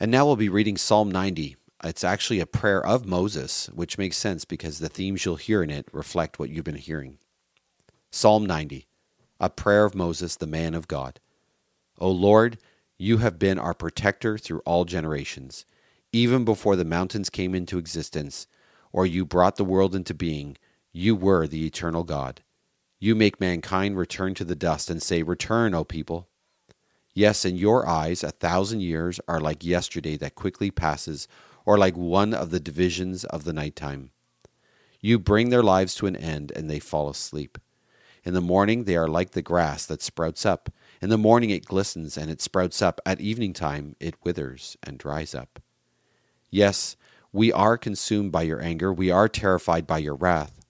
And 0.00 0.10
now 0.10 0.24
we'll 0.24 0.36
be 0.36 0.48
reading 0.48 0.76
Psalm 0.76 1.10
90, 1.10 1.56
it's 1.84 2.04
actually 2.04 2.40
a 2.40 2.46
prayer 2.46 2.84
of 2.84 3.06
Moses, 3.06 3.66
which 3.74 3.98
makes 3.98 4.16
sense 4.16 4.44
because 4.44 4.78
the 4.78 4.88
themes 4.88 5.24
you'll 5.24 5.36
hear 5.36 5.62
in 5.62 5.70
it 5.70 5.88
reflect 5.92 6.38
what 6.38 6.50
you've 6.50 6.64
been 6.64 6.76
hearing. 6.76 7.18
Psalm 8.10 8.46
90, 8.46 8.86
a 9.40 9.50
prayer 9.50 9.84
of 9.84 9.94
Moses, 9.94 10.36
the 10.36 10.46
man 10.46 10.74
of 10.74 10.88
God. 10.88 11.20
O 11.98 12.10
Lord, 12.10 12.58
you 12.98 13.18
have 13.18 13.38
been 13.38 13.58
our 13.58 13.74
protector 13.74 14.38
through 14.38 14.60
all 14.60 14.84
generations. 14.84 15.66
Even 16.12 16.44
before 16.44 16.76
the 16.76 16.84
mountains 16.84 17.28
came 17.28 17.54
into 17.54 17.78
existence, 17.78 18.46
or 18.92 19.04
you 19.04 19.26
brought 19.26 19.56
the 19.56 19.64
world 19.64 19.94
into 19.94 20.14
being, 20.14 20.56
you 20.92 21.14
were 21.14 21.46
the 21.46 21.66
eternal 21.66 22.04
God. 22.04 22.42
You 22.98 23.14
make 23.14 23.38
mankind 23.38 23.98
return 23.98 24.34
to 24.34 24.44
the 24.44 24.54
dust 24.56 24.88
and 24.88 25.02
say, 25.02 25.22
Return, 25.22 25.74
O 25.74 25.84
people. 25.84 26.28
Yes, 27.12 27.44
in 27.44 27.56
your 27.56 27.86
eyes, 27.86 28.24
a 28.24 28.30
thousand 28.30 28.80
years 28.80 29.20
are 29.28 29.40
like 29.40 29.64
yesterday 29.64 30.16
that 30.16 30.34
quickly 30.34 30.70
passes, 30.70 31.28
or 31.66 31.76
like 31.76 31.96
one 31.96 32.32
of 32.32 32.50
the 32.50 32.60
divisions 32.60 33.24
of 33.24 33.44
the 33.44 33.52
nighttime. 33.52 34.10
You 35.00 35.18
bring 35.18 35.50
their 35.50 35.62
lives 35.62 35.94
to 35.96 36.06
an 36.06 36.16
end, 36.16 36.52
and 36.56 36.70
they 36.70 36.78
fall 36.78 37.10
asleep. 37.10 37.58
In 38.24 38.34
the 38.34 38.40
morning 38.40 38.84
they 38.84 38.96
are 38.96 39.06
like 39.06 39.32
the 39.32 39.42
grass 39.42 39.86
that 39.86 40.02
sprouts 40.02 40.44
up. 40.44 40.68
In 41.00 41.10
the 41.10 41.18
morning 41.18 41.50
it 41.50 41.64
glistens 41.64 42.16
and 42.16 42.28
it 42.28 42.42
sprouts 42.42 42.82
up. 42.82 43.00
At 43.06 43.20
evening 43.20 43.52
time 43.52 43.94
it 44.00 44.16
withers 44.24 44.76
and 44.82 44.98
dries 44.98 45.32
up. 45.32 45.60
Yes, 46.50 46.96
we 47.32 47.52
are 47.52 47.78
consumed 47.78 48.32
by 48.32 48.42
your 48.42 48.60
anger. 48.60 48.92
We 48.92 49.12
are 49.12 49.28
terrified 49.28 49.86
by 49.86 49.98
your 49.98 50.16
wrath. 50.16 50.60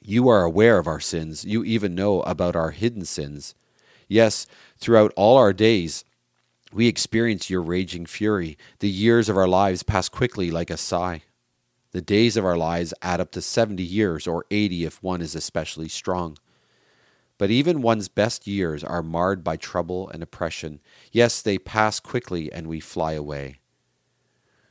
You 0.00 0.28
are 0.28 0.44
aware 0.44 0.78
of 0.78 0.86
our 0.86 1.00
sins. 1.00 1.44
You 1.44 1.64
even 1.64 1.96
know 1.96 2.22
about 2.22 2.54
our 2.54 2.70
hidden 2.70 3.04
sins. 3.06 3.56
Yes, 4.06 4.46
throughout 4.78 5.12
all 5.16 5.36
our 5.36 5.52
days, 5.52 6.04
we 6.72 6.86
experience 6.86 7.50
your 7.50 7.62
raging 7.62 8.06
fury. 8.06 8.56
The 8.78 8.88
years 8.88 9.28
of 9.28 9.36
our 9.36 9.48
lives 9.48 9.82
pass 9.82 10.08
quickly 10.08 10.50
like 10.50 10.70
a 10.70 10.76
sigh. 10.76 11.22
The 11.92 12.00
days 12.00 12.36
of 12.36 12.44
our 12.44 12.56
lives 12.56 12.94
add 13.02 13.20
up 13.20 13.32
to 13.32 13.42
70 13.42 13.82
years, 13.82 14.26
or 14.26 14.46
80 14.50 14.84
if 14.84 15.02
one 15.02 15.20
is 15.20 15.34
especially 15.34 15.88
strong. 15.88 16.38
But 17.38 17.50
even 17.50 17.82
one's 17.82 18.08
best 18.08 18.46
years 18.46 18.82
are 18.82 19.02
marred 19.02 19.44
by 19.44 19.56
trouble 19.56 20.08
and 20.08 20.22
oppression. 20.22 20.80
Yes, 21.10 21.42
they 21.42 21.58
pass 21.58 22.00
quickly 22.00 22.52
and 22.52 22.66
we 22.66 22.80
fly 22.80 23.12
away. 23.12 23.56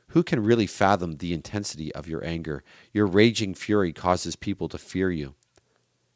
Who 0.08 0.22
can 0.22 0.42
really 0.42 0.66
fathom 0.66 1.16
the 1.16 1.32
intensity 1.32 1.94
of 1.94 2.08
your 2.08 2.24
anger? 2.24 2.64
Your 2.92 3.06
raging 3.06 3.54
fury 3.54 3.92
causes 3.92 4.36
people 4.36 4.68
to 4.68 4.78
fear 4.78 5.10
you. 5.10 5.34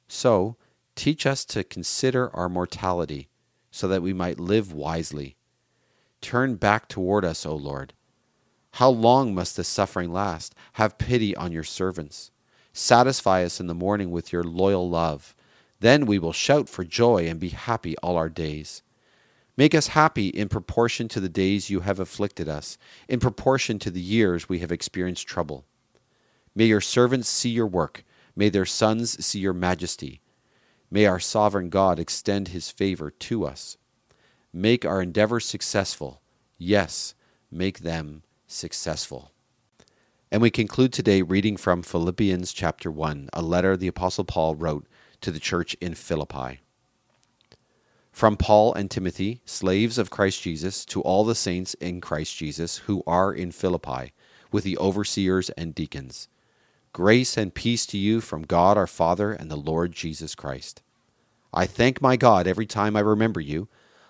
So, 0.09 0.57
Teach 0.97 1.27
us 1.27 1.45
to 1.45 1.63
consider 1.63 2.35
our 2.35 2.49
mortality, 2.49 3.29
so 3.71 3.87
that 3.87 4.03
we 4.03 4.15
might 4.15 4.41
live 4.41 4.73
wisely. 4.73 5.37
Turn 6.27 6.57
back 6.57 6.89
toward 6.89 7.25
us, 7.25 7.47
O 7.47 7.55
Lord. 7.55 7.93
How 8.73 8.89
long 8.89 9.33
must 9.33 9.57
this 9.57 9.69
suffering 9.69 10.13
last? 10.13 10.57
Have 10.73 10.99
pity 10.99 11.37
on 11.37 11.53
your 11.53 11.63
servants. 11.63 12.33
Satisfy 12.73 13.45
us 13.45 13.61
in 13.61 13.69
the 13.69 13.77
morning 13.77 14.11
with 14.11 14.33
your 14.33 14.43
loyal 14.43 14.91
love. 14.91 15.37
Then 15.79 16.05
we 16.05 16.19
will 16.19 16.33
shout 16.33 16.69
for 16.69 16.83
joy 16.83 17.29
and 17.29 17.39
be 17.39 17.51
happy 17.51 17.97
all 17.99 18.17
our 18.17 18.29
days. 18.29 18.83
Make 19.57 19.73
us 19.73 19.87
happy 19.87 20.27
in 20.27 20.49
proportion 20.49 21.07
to 21.11 21.21
the 21.21 21.29
days 21.29 21.71
you 21.71 21.79
have 21.83 22.01
afflicted 22.01 22.49
us, 22.49 22.77
in 23.07 23.21
proportion 23.21 23.79
to 23.79 23.91
the 23.93 24.01
years 24.01 24.49
we 24.49 24.59
have 24.59 24.73
experienced 24.73 25.29
trouble. 25.29 25.65
May 26.57 26.65
your 26.65 26.81
servants 26.81 27.29
see 27.29 27.51
your 27.51 27.69
work. 27.69 28.03
May 28.35 28.49
their 28.49 28.67
sons 28.67 29.25
see 29.25 29.39
your 29.39 29.55
majesty. 29.55 30.23
May 30.91 31.07
our 31.07 31.21
sovereign 31.21 31.69
God 31.69 32.01
extend 32.01 32.49
his 32.49 32.69
favor 32.69 33.13
to 33.13 33.47
us. 33.47 33.77
Make 34.57 34.87
our 34.87 35.03
endeavors 35.03 35.45
successful. 35.45 36.23
Yes, 36.57 37.15
make 37.51 37.81
them 37.81 38.23
successful. 38.47 39.31
And 40.33 40.41
we 40.41 40.49
conclude 40.49 40.95
today 40.95 41.21
reading 41.21 41.59
from 41.59 41.83
Philippians 41.83 42.55
chapter 42.55 42.91
1, 42.91 43.29
a 43.35 43.43
letter 43.43 43.77
the 43.77 43.87
Apostle 43.87 44.25
Paul 44.25 44.55
wrote 44.55 44.87
to 45.21 45.31
the 45.31 45.39
church 45.39 45.75
in 45.75 45.95
Philippi. 45.95 46.61
From 48.11 48.39
Paul 48.39 48.73
and 48.73 48.91
Timothy, 48.91 49.43
slaves 49.45 49.99
of 49.99 50.09
Christ 50.09 50.41
Jesus, 50.41 50.87
to 50.87 51.03
all 51.03 51.27
the 51.27 51.35
saints 51.35 51.75
in 51.75 52.01
Christ 52.01 52.35
Jesus 52.35 52.79
who 52.79 53.03
are 53.07 53.35
in 53.35 53.53
Philippi, 53.53 54.15
with 54.51 54.65
the 54.65 54.79
overseers 54.79 55.51
and 55.51 55.75
deacons. 55.75 56.29
Grace 56.95 57.37
and 57.37 57.53
peace 57.53 57.85
to 57.85 57.99
you 57.99 58.23
from 58.23 58.41
God 58.41 58.79
our 58.79 58.87
Father 58.87 59.33
and 59.33 59.51
the 59.51 59.57
Lord 59.57 59.93
Jesus 59.93 60.35
Christ. 60.35 60.81
I 61.53 61.67
thank 61.67 62.01
my 62.01 62.17
God 62.17 62.47
every 62.47 62.65
time 62.65 62.97
I 62.97 63.01
remember 63.01 63.41
you. 63.41 63.69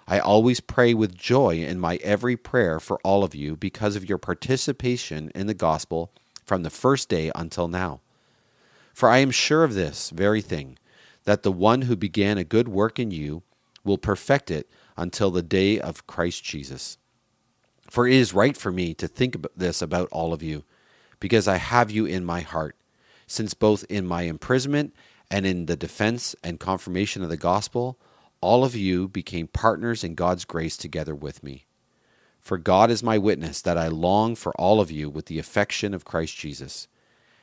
I 0.08 0.20
always 0.20 0.60
pray 0.60 0.94
with 0.94 1.16
joy 1.16 1.56
in 1.56 1.80
my 1.80 1.96
every 1.96 2.36
prayer 2.36 2.78
for 2.78 3.00
all 3.02 3.24
of 3.24 3.34
you 3.34 3.56
because 3.56 3.96
of 3.96 4.08
your 4.08 4.18
participation 4.18 5.32
in 5.34 5.48
the 5.48 5.54
gospel 5.54 6.12
from 6.44 6.62
the 6.62 6.70
first 6.70 7.08
day 7.08 7.32
until 7.34 7.66
now. 7.66 8.00
For 8.94 9.08
I 9.08 9.18
am 9.18 9.32
sure 9.32 9.64
of 9.64 9.74
this 9.74 10.10
very 10.10 10.40
thing, 10.40 10.78
that 11.24 11.42
the 11.42 11.52
one 11.52 11.82
who 11.82 11.96
began 11.96 12.38
a 12.38 12.44
good 12.44 12.68
work 12.68 13.00
in 13.00 13.10
you 13.10 13.42
will 13.82 13.98
perfect 13.98 14.50
it 14.50 14.70
until 14.96 15.30
the 15.30 15.42
day 15.42 15.80
of 15.80 16.06
Christ 16.06 16.44
Jesus. 16.44 16.98
For 17.90 18.06
it 18.06 18.14
is 18.14 18.32
right 18.32 18.56
for 18.56 18.70
me 18.70 18.94
to 18.94 19.08
think 19.08 19.44
this 19.56 19.82
about 19.82 20.08
all 20.12 20.32
of 20.32 20.42
you, 20.42 20.64
because 21.18 21.48
I 21.48 21.56
have 21.56 21.90
you 21.90 22.06
in 22.06 22.24
my 22.24 22.40
heart, 22.42 22.76
since 23.26 23.54
both 23.54 23.84
in 23.88 24.06
my 24.06 24.22
imprisonment 24.22 24.94
and 25.30 25.44
in 25.44 25.66
the 25.66 25.76
defense 25.76 26.36
and 26.44 26.60
confirmation 26.60 27.24
of 27.24 27.28
the 27.28 27.36
gospel, 27.36 27.98
all 28.40 28.64
of 28.64 28.74
you 28.74 29.08
became 29.08 29.48
partners 29.48 30.04
in 30.04 30.14
God's 30.14 30.44
grace 30.44 30.76
together 30.76 31.14
with 31.14 31.42
me. 31.42 31.66
For 32.40 32.58
God 32.58 32.90
is 32.90 33.02
my 33.02 33.18
witness 33.18 33.60
that 33.62 33.76
I 33.76 33.88
long 33.88 34.36
for 34.36 34.52
all 34.60 34.80
of 34.80 34.90
you 34.90 35.10
with 35.10 35.26
the 35.26 35.38
affection 35.38 35.92
of 35.94 36.04
Christ 36.04 36.36
Jesus. 36.36 36.86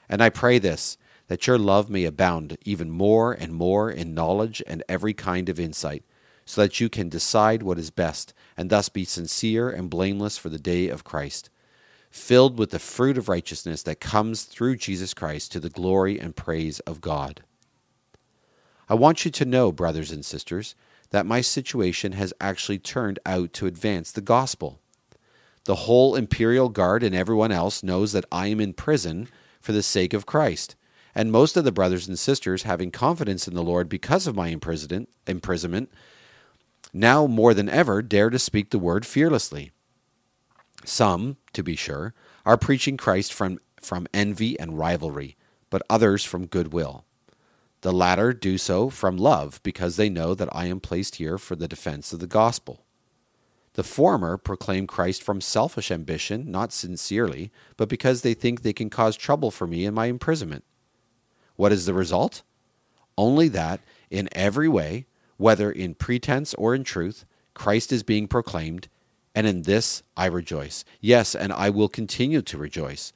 And 0.07 0.21
I 0.21 0.29
pray 0.29 0.59
this, 0.59 0.97
that 1.27 1.47
your 1.47 1.57
love 1.57 1.89
may 1.89 2.05
abound 2.05 2.57
even 2.63 2.89
more 2.89 3.33
and 3.33 3.53
more 3.53 3.91
in 3.91 4.13
knowledge 4.13 4.63
and 4.65 4.83
every 4.88 5.13
kind 5.13 5.50
of 5.50 5.59
insight 5.59 6.03
so 6.45 6.62
that 6.62 6.79
you 6.79 6.89
can 6.89 7.09
decide 7.09 7.63
what 7.63 7.79
is 7.79 7.89
best, 7.89 8.33
and 8.57 8.69
thus 8.69 8.89
be 8.89 9.05
sincere 9.05 9.69
and 9.69 9.89
blameless 9.89 10.38
for 10.38 10.50
the 10.50 10.59
day 10.59 10.89
of 10.89 11.03
Christ, 11.03 11.50
filled 12.12 12.59
with 12.59 12.71
the 12.71 12.79
fruit 12.79 13.17
of 13.17 13.29
righteousness 13.29 13.83
that 13.83 14.00
comes 14.00 14.43
through 14.43 14.77
Jesus 14.77 15.13
Christ 15.13 15.51
to 15.51 15.59
the 15.59 15.69
glory 15.69 16.19
and 16.19 16.35
praise 16.35 16.79
of 16.81 17.01
God. 17.01 17.43
I 18.89 18.95
want 18.95 19.25
you 19.25 19.31
to 19.31 19.45
know, 19.45 19.71
brothers 19.71 20.11
and 20.11 20.25
sisters, 20.25 20.75
that 21.11 21.25
my 21.25 21.41
situation 21.41 22.13
has 22.13 22.33
actually 22.41 22.79
turned 22.79 23.19
out 23.25 23.53
to 23.53 23.67
advance 23.67 24.11
the 24.11 24.21
gospel. 24.21 24.79
The 25.65 25.75
whole 25.75 26.15
imperial 26.15 26.69
guard 26.69 27.03
and 27.03 27.15
everyone 27.15 27.51
else 27.51 27.83
knows 27.83 28.11
that 28.11 28.25
I 28.31 28.48
am 28.48 28.59
in 28.59 28.74
prison 28.74 29.29
for 29.61 29.72
the 29.72 29.83
sake 29.83 30.13
of 30.13 30.25
Christ. 30.25 30.75
And 31.15 31.31
most 31.31 31.55
of 31.55 31.63
the 31.63 31.72
brothers 31.72 32.07
and 32.07 32.17
sisters, 32.17 32.63
having 32.63 32.91
confidence 32.91 33.48
in 33.48 33.53
the 33.53 33.63
Lord 33.63 33.87
because 33.87 34.27
of 34.27 34.35
my 34.35 34.48
imprisonment, 34.48 35.89
now 36.91 37.27
more 37.27 37.53
than 37.53 37.69
ever 37.69 38.01
dare 38.01 38.29
to 38.29 38.39
speak 38.39 38.72
the 38.72 38.79
word 38.79 39.05
fearlessly. 39.05 39.72
Some, 40.83 41.37
to 41.53 41.63
be 41.63 41.75
sure, 41.75 42.13
are 42.46 42.57
preaching 42.57 42.98
Christ 42.98 43.31
from, 43.31 43.59
from 43.79 44.07
envy 44.13 44.59
and 44.59 44.77
rivalry, 44.77 45.37
but 45.69 45.83
others 45.89 46.25
from 46.25 46.48
goodwill. 46.48 47.05
The 47.83 47.91
latter 47.91 48.31
do 48.31 48.57
so 48.57 48.89
from 48.89 49.17
love, 49.17 49.59
because 49.61 49.98
they 49.98 50.07
know 50.07 50.33
that 50.35 50.48
I 50.55 50.67
am 50.67 50.79
placed 50.79 51.17
here 51.17 51.37
for 51.37 51.57
the 51.57 51.67
defense 51.67 52.13
of 52.13 52.19
the 52.19 52.27
gospel. 52.27 52.85
The 53.74 53.83
former 53.83 54.37
proclaim 54.37 54.87
Christ 54.87 55.22
from 55.22 55.41
selfish 55.41 55.91
ambition, 55.91 56.50
not 56.50 56.72
sincerely, 56.72 57.51
but 57.75 57.89
because 57.89 58.22
they 58.22 58.33
think 58.33 58.61
they 58.61 58.72
can 58.72 58.89
cause 58.89 59.17
trouble 59.17 59.51
for 59.51 59.67
me 59.67 59.83
in 59.83 59.93
my 59.93 60.05
imprisonment. 60.05 60.63
What 61.57 61.74
is 61.74 61.85
the 61.85 61.93
result? 61.93 62.43
Only 63.17 63.50
that, 63.50 63.81
in 64.09 64.29
every 64.31 64.69
way, 64.69 65.05
whether 65.35 65.69
in 65.69 65.93
pretense 65.93 66.53
or 66.53 66.74
in 66.74 66.85
truth, 66.85 67.25
Christ 67.53 67.91
is 67.91 68.01
being 68.01 68.29
proclaimed, 68.29 68.87
and 69.35 69.46
in 69.46 69.63
this 69.63 70.03
I 70.15 70.27
rejoice. 70.27 70.85
Yes, 71.01 71.35
and 71.35 71.51
I 71.51 71.69
will 71.69 71.89
continue 71.89 72.41
to 72.43 72.57
rejoice, 72.57 73.11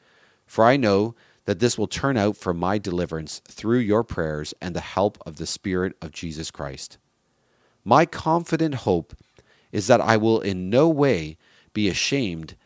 for 0.45 0.65
I 0.65 0.75
know 0.75 1.15
that 1.47 1.59
this 1.59 1.77
will 1.77 1.87
turn 1.87 2.17
out 2.17 2.35
for 2.35 2.53
my 2.53 2.77
deliverance 2.77 3.41
through 3.47 3.79
your 3.79 4.03
prayers 4.03 4.53
and 4.61 4.75
the 4.75 4.81
help 4.81 5.17
of 5.25 5.37
the 5.37 5.45
Spirit 5.45 5.95
of 6.01 6.11
Jesus 6.11 6.51
Christ. 6.51 6.97
My 7.85 8.05
confident 8.05 8.75
hope 8.75 9.15
is 9.71 9.87
that 9.87 10.01
I 10.01 10.17
will 10.17 10.41
in 10.41 10.69
no 10.69 10.89
way 10.89 11.37
be 11.71 11.87
ashamed, 11.87 12.57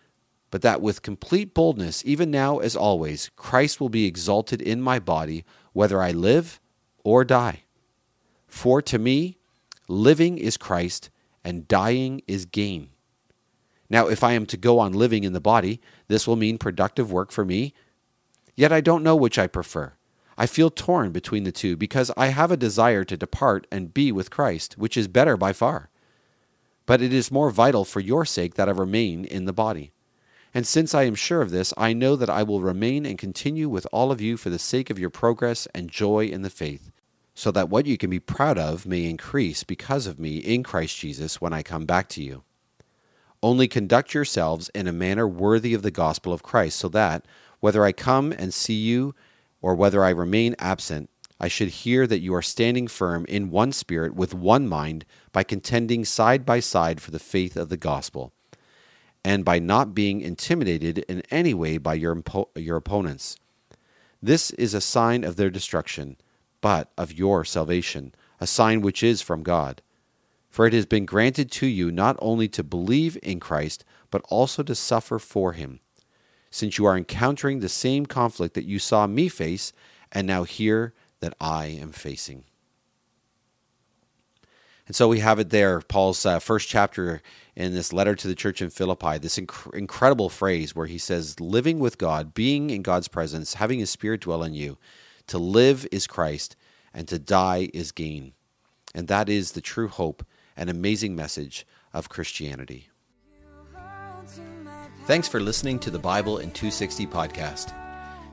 but 0.50 0.64
that 0.64 0.82
with 0.82 1.04
complete 1.04 1.54
boldness, 1.54 2.04
even 2.08 2.32
now 2.32 2.58
as 2.58 2.76
always, 2.76 3.30
Christ 3.36 3.80
will 3.80 3.90
be 3.90 4.06
exalted 4.06 4.64
in 4.64 4.82
my 4.82 4.98
body, 4.98 5.46
whether 5.74 6.02
I 6.02 6.10
live 6.10 6.60
or 7.04 7.24
die. 7.24 7.66
For 8.48 8.82
to 8.82 8.98
me, 8.98 9.38
living 9.88 10.40
is 10.40 10.58
Christ, 10.58 11.12
and 11.44 11.68
dying 11.68 12.24
is 12.28 12.46
gain. 12.46 12.90
Now, 13.92 14.08
if 14.08 14.24
I 14.24 14.34
am 14.34 14.48
to 14.48 14.58
go 14.58 14.80
on 14.80 14.94
living 14.94 15.24
in 15.24 15.34
the 15.34 15.40
body, 15.40 15.82
this 16.08 16.28
will 16.28 16.36
mean 16.36 16.58
productive 16.58 17.12
work 17.12 17.32
for 17.32 17.46
me. 17.46 17.76
Yet 18.56 18.72
I 18.72 18.82
don't 18.82 19.04
know 19.04 19.16
which 19.16 19.40
I 19.40 19.48
prefer. 19.48 19.94
I 20.38 20.46
feel 20.46 20.70
torn 20.70 21.12
between 21.12 21.44
the 21.44 21.52
two 21.52 21.76
because 21.76 22.12
I 22.18 22.28
have 22.28 22.52
a 22.52 22.58
desire 22.58 23.04
to 23.04 23.18
depart 23.18 23.68
and 23.72 23.94
be 23.94 24.12
with 24.12 24.32
Christ, 24.32 24.78
which 24.78 24.98
is 24.98 25.08
better 25.08 25.38
by 25.38 25.54
far. 25.54 25.90
But 26.86 27.02
it 27.02 27.14
is 27.14 27.32
more 27.32 27.52
vital 27.52 27.86
for 27.86 28.00
your 28.00 28.26
sake 28.26 28.56
that 28.56 28.68
I 28.68 28.72
remain 28.72 29.24
in 29.26 29.46
the 29.46 29.54
body. 29.54 29.92
And 30.54 30.68
since 30.68 30.94
I 30.94 31.04
am 31.04 31.16
sure 31.16 31.42
of 31.42 31.52
this, 31.52 31.74
I 31.78 31.94
know 31.94 32.16
that 32.16 32.30
I 32.30 32.44
will 32.44 32.62
remain 32.62 33.06
and 33.06 33.18
continue 33.18 33.70
with 33.70 33.88
all 33.92 34.12
of 34.12 34.20
you 34.20 34.36
for 34.36 34.50
the 34.50 34.60
sake 34.60 34.90
of 34.90 35.00
your 35.00 35.10
progress 35.10 35.68
and 35.74 35.90
joy 35.90 36.26
in 36.26 36.42
the 36.42 36.50
faith, 36.50 36.92
so 37.34 37.52
that 37.52 37.70
what 37.70 37.86
you 37.86 37.98
can 37.98 38.10
be 38.10 38.20
proud 38.20 38.58
of 38.58 38.86
may 38.86 39.06
increase 39.06 39.64
because 39.64 40.08
of 40.08 40.20
me 40.20 40.38
in 40.38 40.64
Christ 40.64 40.98
Jesus 40.98 41.40
when 41.40 41.54
I 41.54 41.64
come 41.64 41.86
back 41.86 42.10
to 42.10 42.24
you. 42.24 42.44
Only 43.42 43.68
conduct 43.68 44.14
yourselves 44.14 44.70
in 44.76 44.88
a 44.88 44.92
manner 44.92 45.28
worthy 45.28 45.74
of 45.74 45.84
the 45.84 45.92
gospel 45.92 46.34
of 46.34 46.44
Christ, 46.44 46.78
so 46.78 46.90
that, 46.90 47.26
whether 47.62 47.86
I 47.86 47.94
come 47.94 48.34
and 48.34 48.54
see 48.54 48.74
you 48.74 49.16
or 49.62 49.74
whether 49.76 50.04
I 50.04 50.10
remain 50.10 50.56
absent, 50.60 51.10
I 51.40 51.48
should 51.48 51.70
hear 51.70 52.06
that 52.06 52.20
you 52.20 52.36
are 52.36 52.42
standing 52.42 52.88
firm 52.88 53.26
in 53.30 53.50
one 53.50 53.72
spirit 53.72 54.14
with 54.14 54.34
one 54.34 54.68
mind 54.68 55.06
by 55.32 55.44
contending 55.44 56.04
side 56.04 56.46
by 56.46 56.60
side 56.60 57.02
for 57.02 57.12
the 57.12 57.20
faith 57.20 57.56
of 57.56 57.70
the 57.70 57.78
gospel, 57.78 58.34
and 59.24 59.46
by 59.46 59.58
not 59.58 59.96
being 59.96 60.20
intimidated 60.22 61.00
in 61.08 61.24
any 61.32 61.54
way 61.54 61.78
by 61.78 61.94
your, 61.94 62.16
impo- 62.16 62.50
your 62.56 62.78
opponents. 62.78 63.38
This 64.22 64.52
is 64.52 64.74
a 64.74 64.82
sign 64.82 65.24
of 65.24 65.36
their 65.38 65.50
destruction 65.50 66.18
but 66.62 66.92
of 66.98 67.12
your 67.12 67.44
salvation, 67.44 68.14
a 68.40 68.48
sign 68.48 68.82
which 68.82 69.04
is 69.04 69.22
from 69.22 69.44
God. 69.44 69.82
For 70.50 70.68
it 70.68 70.74
has 70.74 70.86
been 70.86 71.06
granted 71.06 71.52
to 71.54 71.68
you 71.68 71.92
not 71.92 72.16
only 72.20 72.48
to 72.50 72.64
believe 72.64 73.18
in 73.24 73.40
Christ, 73.40 73.84
but 74.12 74.22
also 74.30 74.64
to 74.64 74.76
suffer 74.76 75.18
for 75.18 75.54
him, 75.54 75.80
since 76.52 76.78
you 76.78 76.86
are 76.86 76.98
encountering 76.98 77.60
the 77.60 77.70
same 77.70 78.06
conflict 78.06 78.54
that 78.54 78.66
you 78.66 78.78
saw 78.78 79.08
me 79.08 79.30
face 79.30 79.74
and 80.12 80.28
now 80.28 80.44
hear 80.44 80.94
that 81.22 81.34
I 81.40 81.66
am 81.68 81.92
facing. 81.92 82.44
And 84.88 84.96
so 84.96 85.08
we 85.08 85.20
have 85.20 85.40
it 85.40 85.52
there, 85.52 85.80
Paul's 85.80 86.26
uh, 86.26 86.40
first 86.40 86.68
chapter 86.68 87.22
in 87.56 87.74
this 87.74 87.94
letter 87.94 88.14
to 88.16 88.28
the 88.28 88.36
church 88.36 88.62
in 88.62 88.70
Philippi, 88.70 89.18
this 89.18 89.38
inc- 89.38 89.74
incredible 89.74 90.28
phrase 90.28 90.76
where 90.76 90.88
he 90.88 90.98
says, 90.98 91.40
living 91.40 91.80
with 91.80 91.98
God, 91.98 92.34
being 92.34 92.70
in 92.70 92.82
God's 92.82 93.08
presence, 93.08 93.54
having 93.54 93.80
his 93.80 93.90
spirit 93.90 94.22
dwell 94.22 94.44
in 94.44 94.54
you. 94.54 94.78
To 95.28 95.38
live 95.38 95.88
is 95.92 96.08
Christ, 96.08 96.58
and 96.94 97.08
to 97.08 97.20
die 97.20 97.70
is 97.74 97.94
gain. 97.94 98.34
And 98.94 99.08
that 99.08 99.30
is 99.30 99.54
the 99.54 99.62
true 99.62 99.88
hope 99.88 100.26
and 100.58 100.70
amazing 100.70 101.16
message 101.16 101.66
of 101.94 102.10
Christianity. 102.10 102.91
Thanks 105.06 105.28
for 105.28 105.40
listening 105.40 105.80
to 105.80 105.90
the 105.90 105.98
Bible 105.98 106.38
in 106.38 106.52
260 106.52 107.08
podcast. 107.08 107.74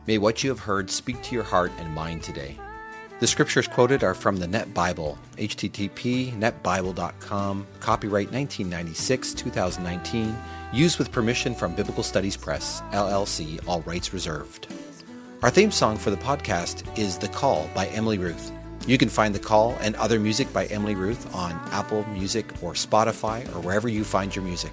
May 0.06 0.18
what 0.18 0.44
you 0.44 0.50
have 0.50 0.60
heard 0.60 0.90
speak 0.90 1.22
to 1.22 1.34
your 1.34 1.42
heart 1.42 1.72
and 1.78 1.94
mind 1.94 2.22
today. 2.22 2.58
The 3.20 3.26
scriptures 3.26 3.66
quoted 3.66 4.04
are 4.04 4.14
from 4.14 4.36
the 4.36 4.46
Net 4.46 4.74
Bible, 4.74 5.18
http 5.38 6.38
netbible.com, 6.38 7.66
copyright 7.80 8.30
1996 8.30 9.32
2019, 9.32 10.36
used 10.74 10.98
with 10.98 11.10
permission 11.10 11.54
from 11.54 11.74
Biblical 11.74 12.02
Studies 12.02 12.36
Press, 12.36 12.82
LLC, 12.92 13.66
all 13.66 13.80
rights 13.80 14.12
reserved. 14.12 14.68
Our 15.42 15.50
theme 15.50 15.70
song 15.70 15.96
for 15.96 16.10
the 16.10 16.16
podcast 16.18 16.98
is 16.98 17.16
The 17.16 17.28
Call 17.28 17.68
by 17.74 17.86
Emily 17.88 18.18
Ruth. 18.18 18.52
You 18.86 18.98
can 18.98 19.08
find 19.08 19.34
The 19.34 19.40
Call 19.40 19.74
and 19.80 19.96
other 19.96 20.20
music 20.20 20.52
by 20.52 20.66
Emily 20.66 20.94
Ruth 20.94 21.34
on 21.34 21.52
Apple 21.72 22.04
Music 22.08 22.46
or 22.62 22.74
Spotify 22.74 23.46
or 23.56 23.60
wherever 23.60 23.88
you 23.88 24.04
find 24.04 24.36
your 24.36 24.44
music. 24.44 24.72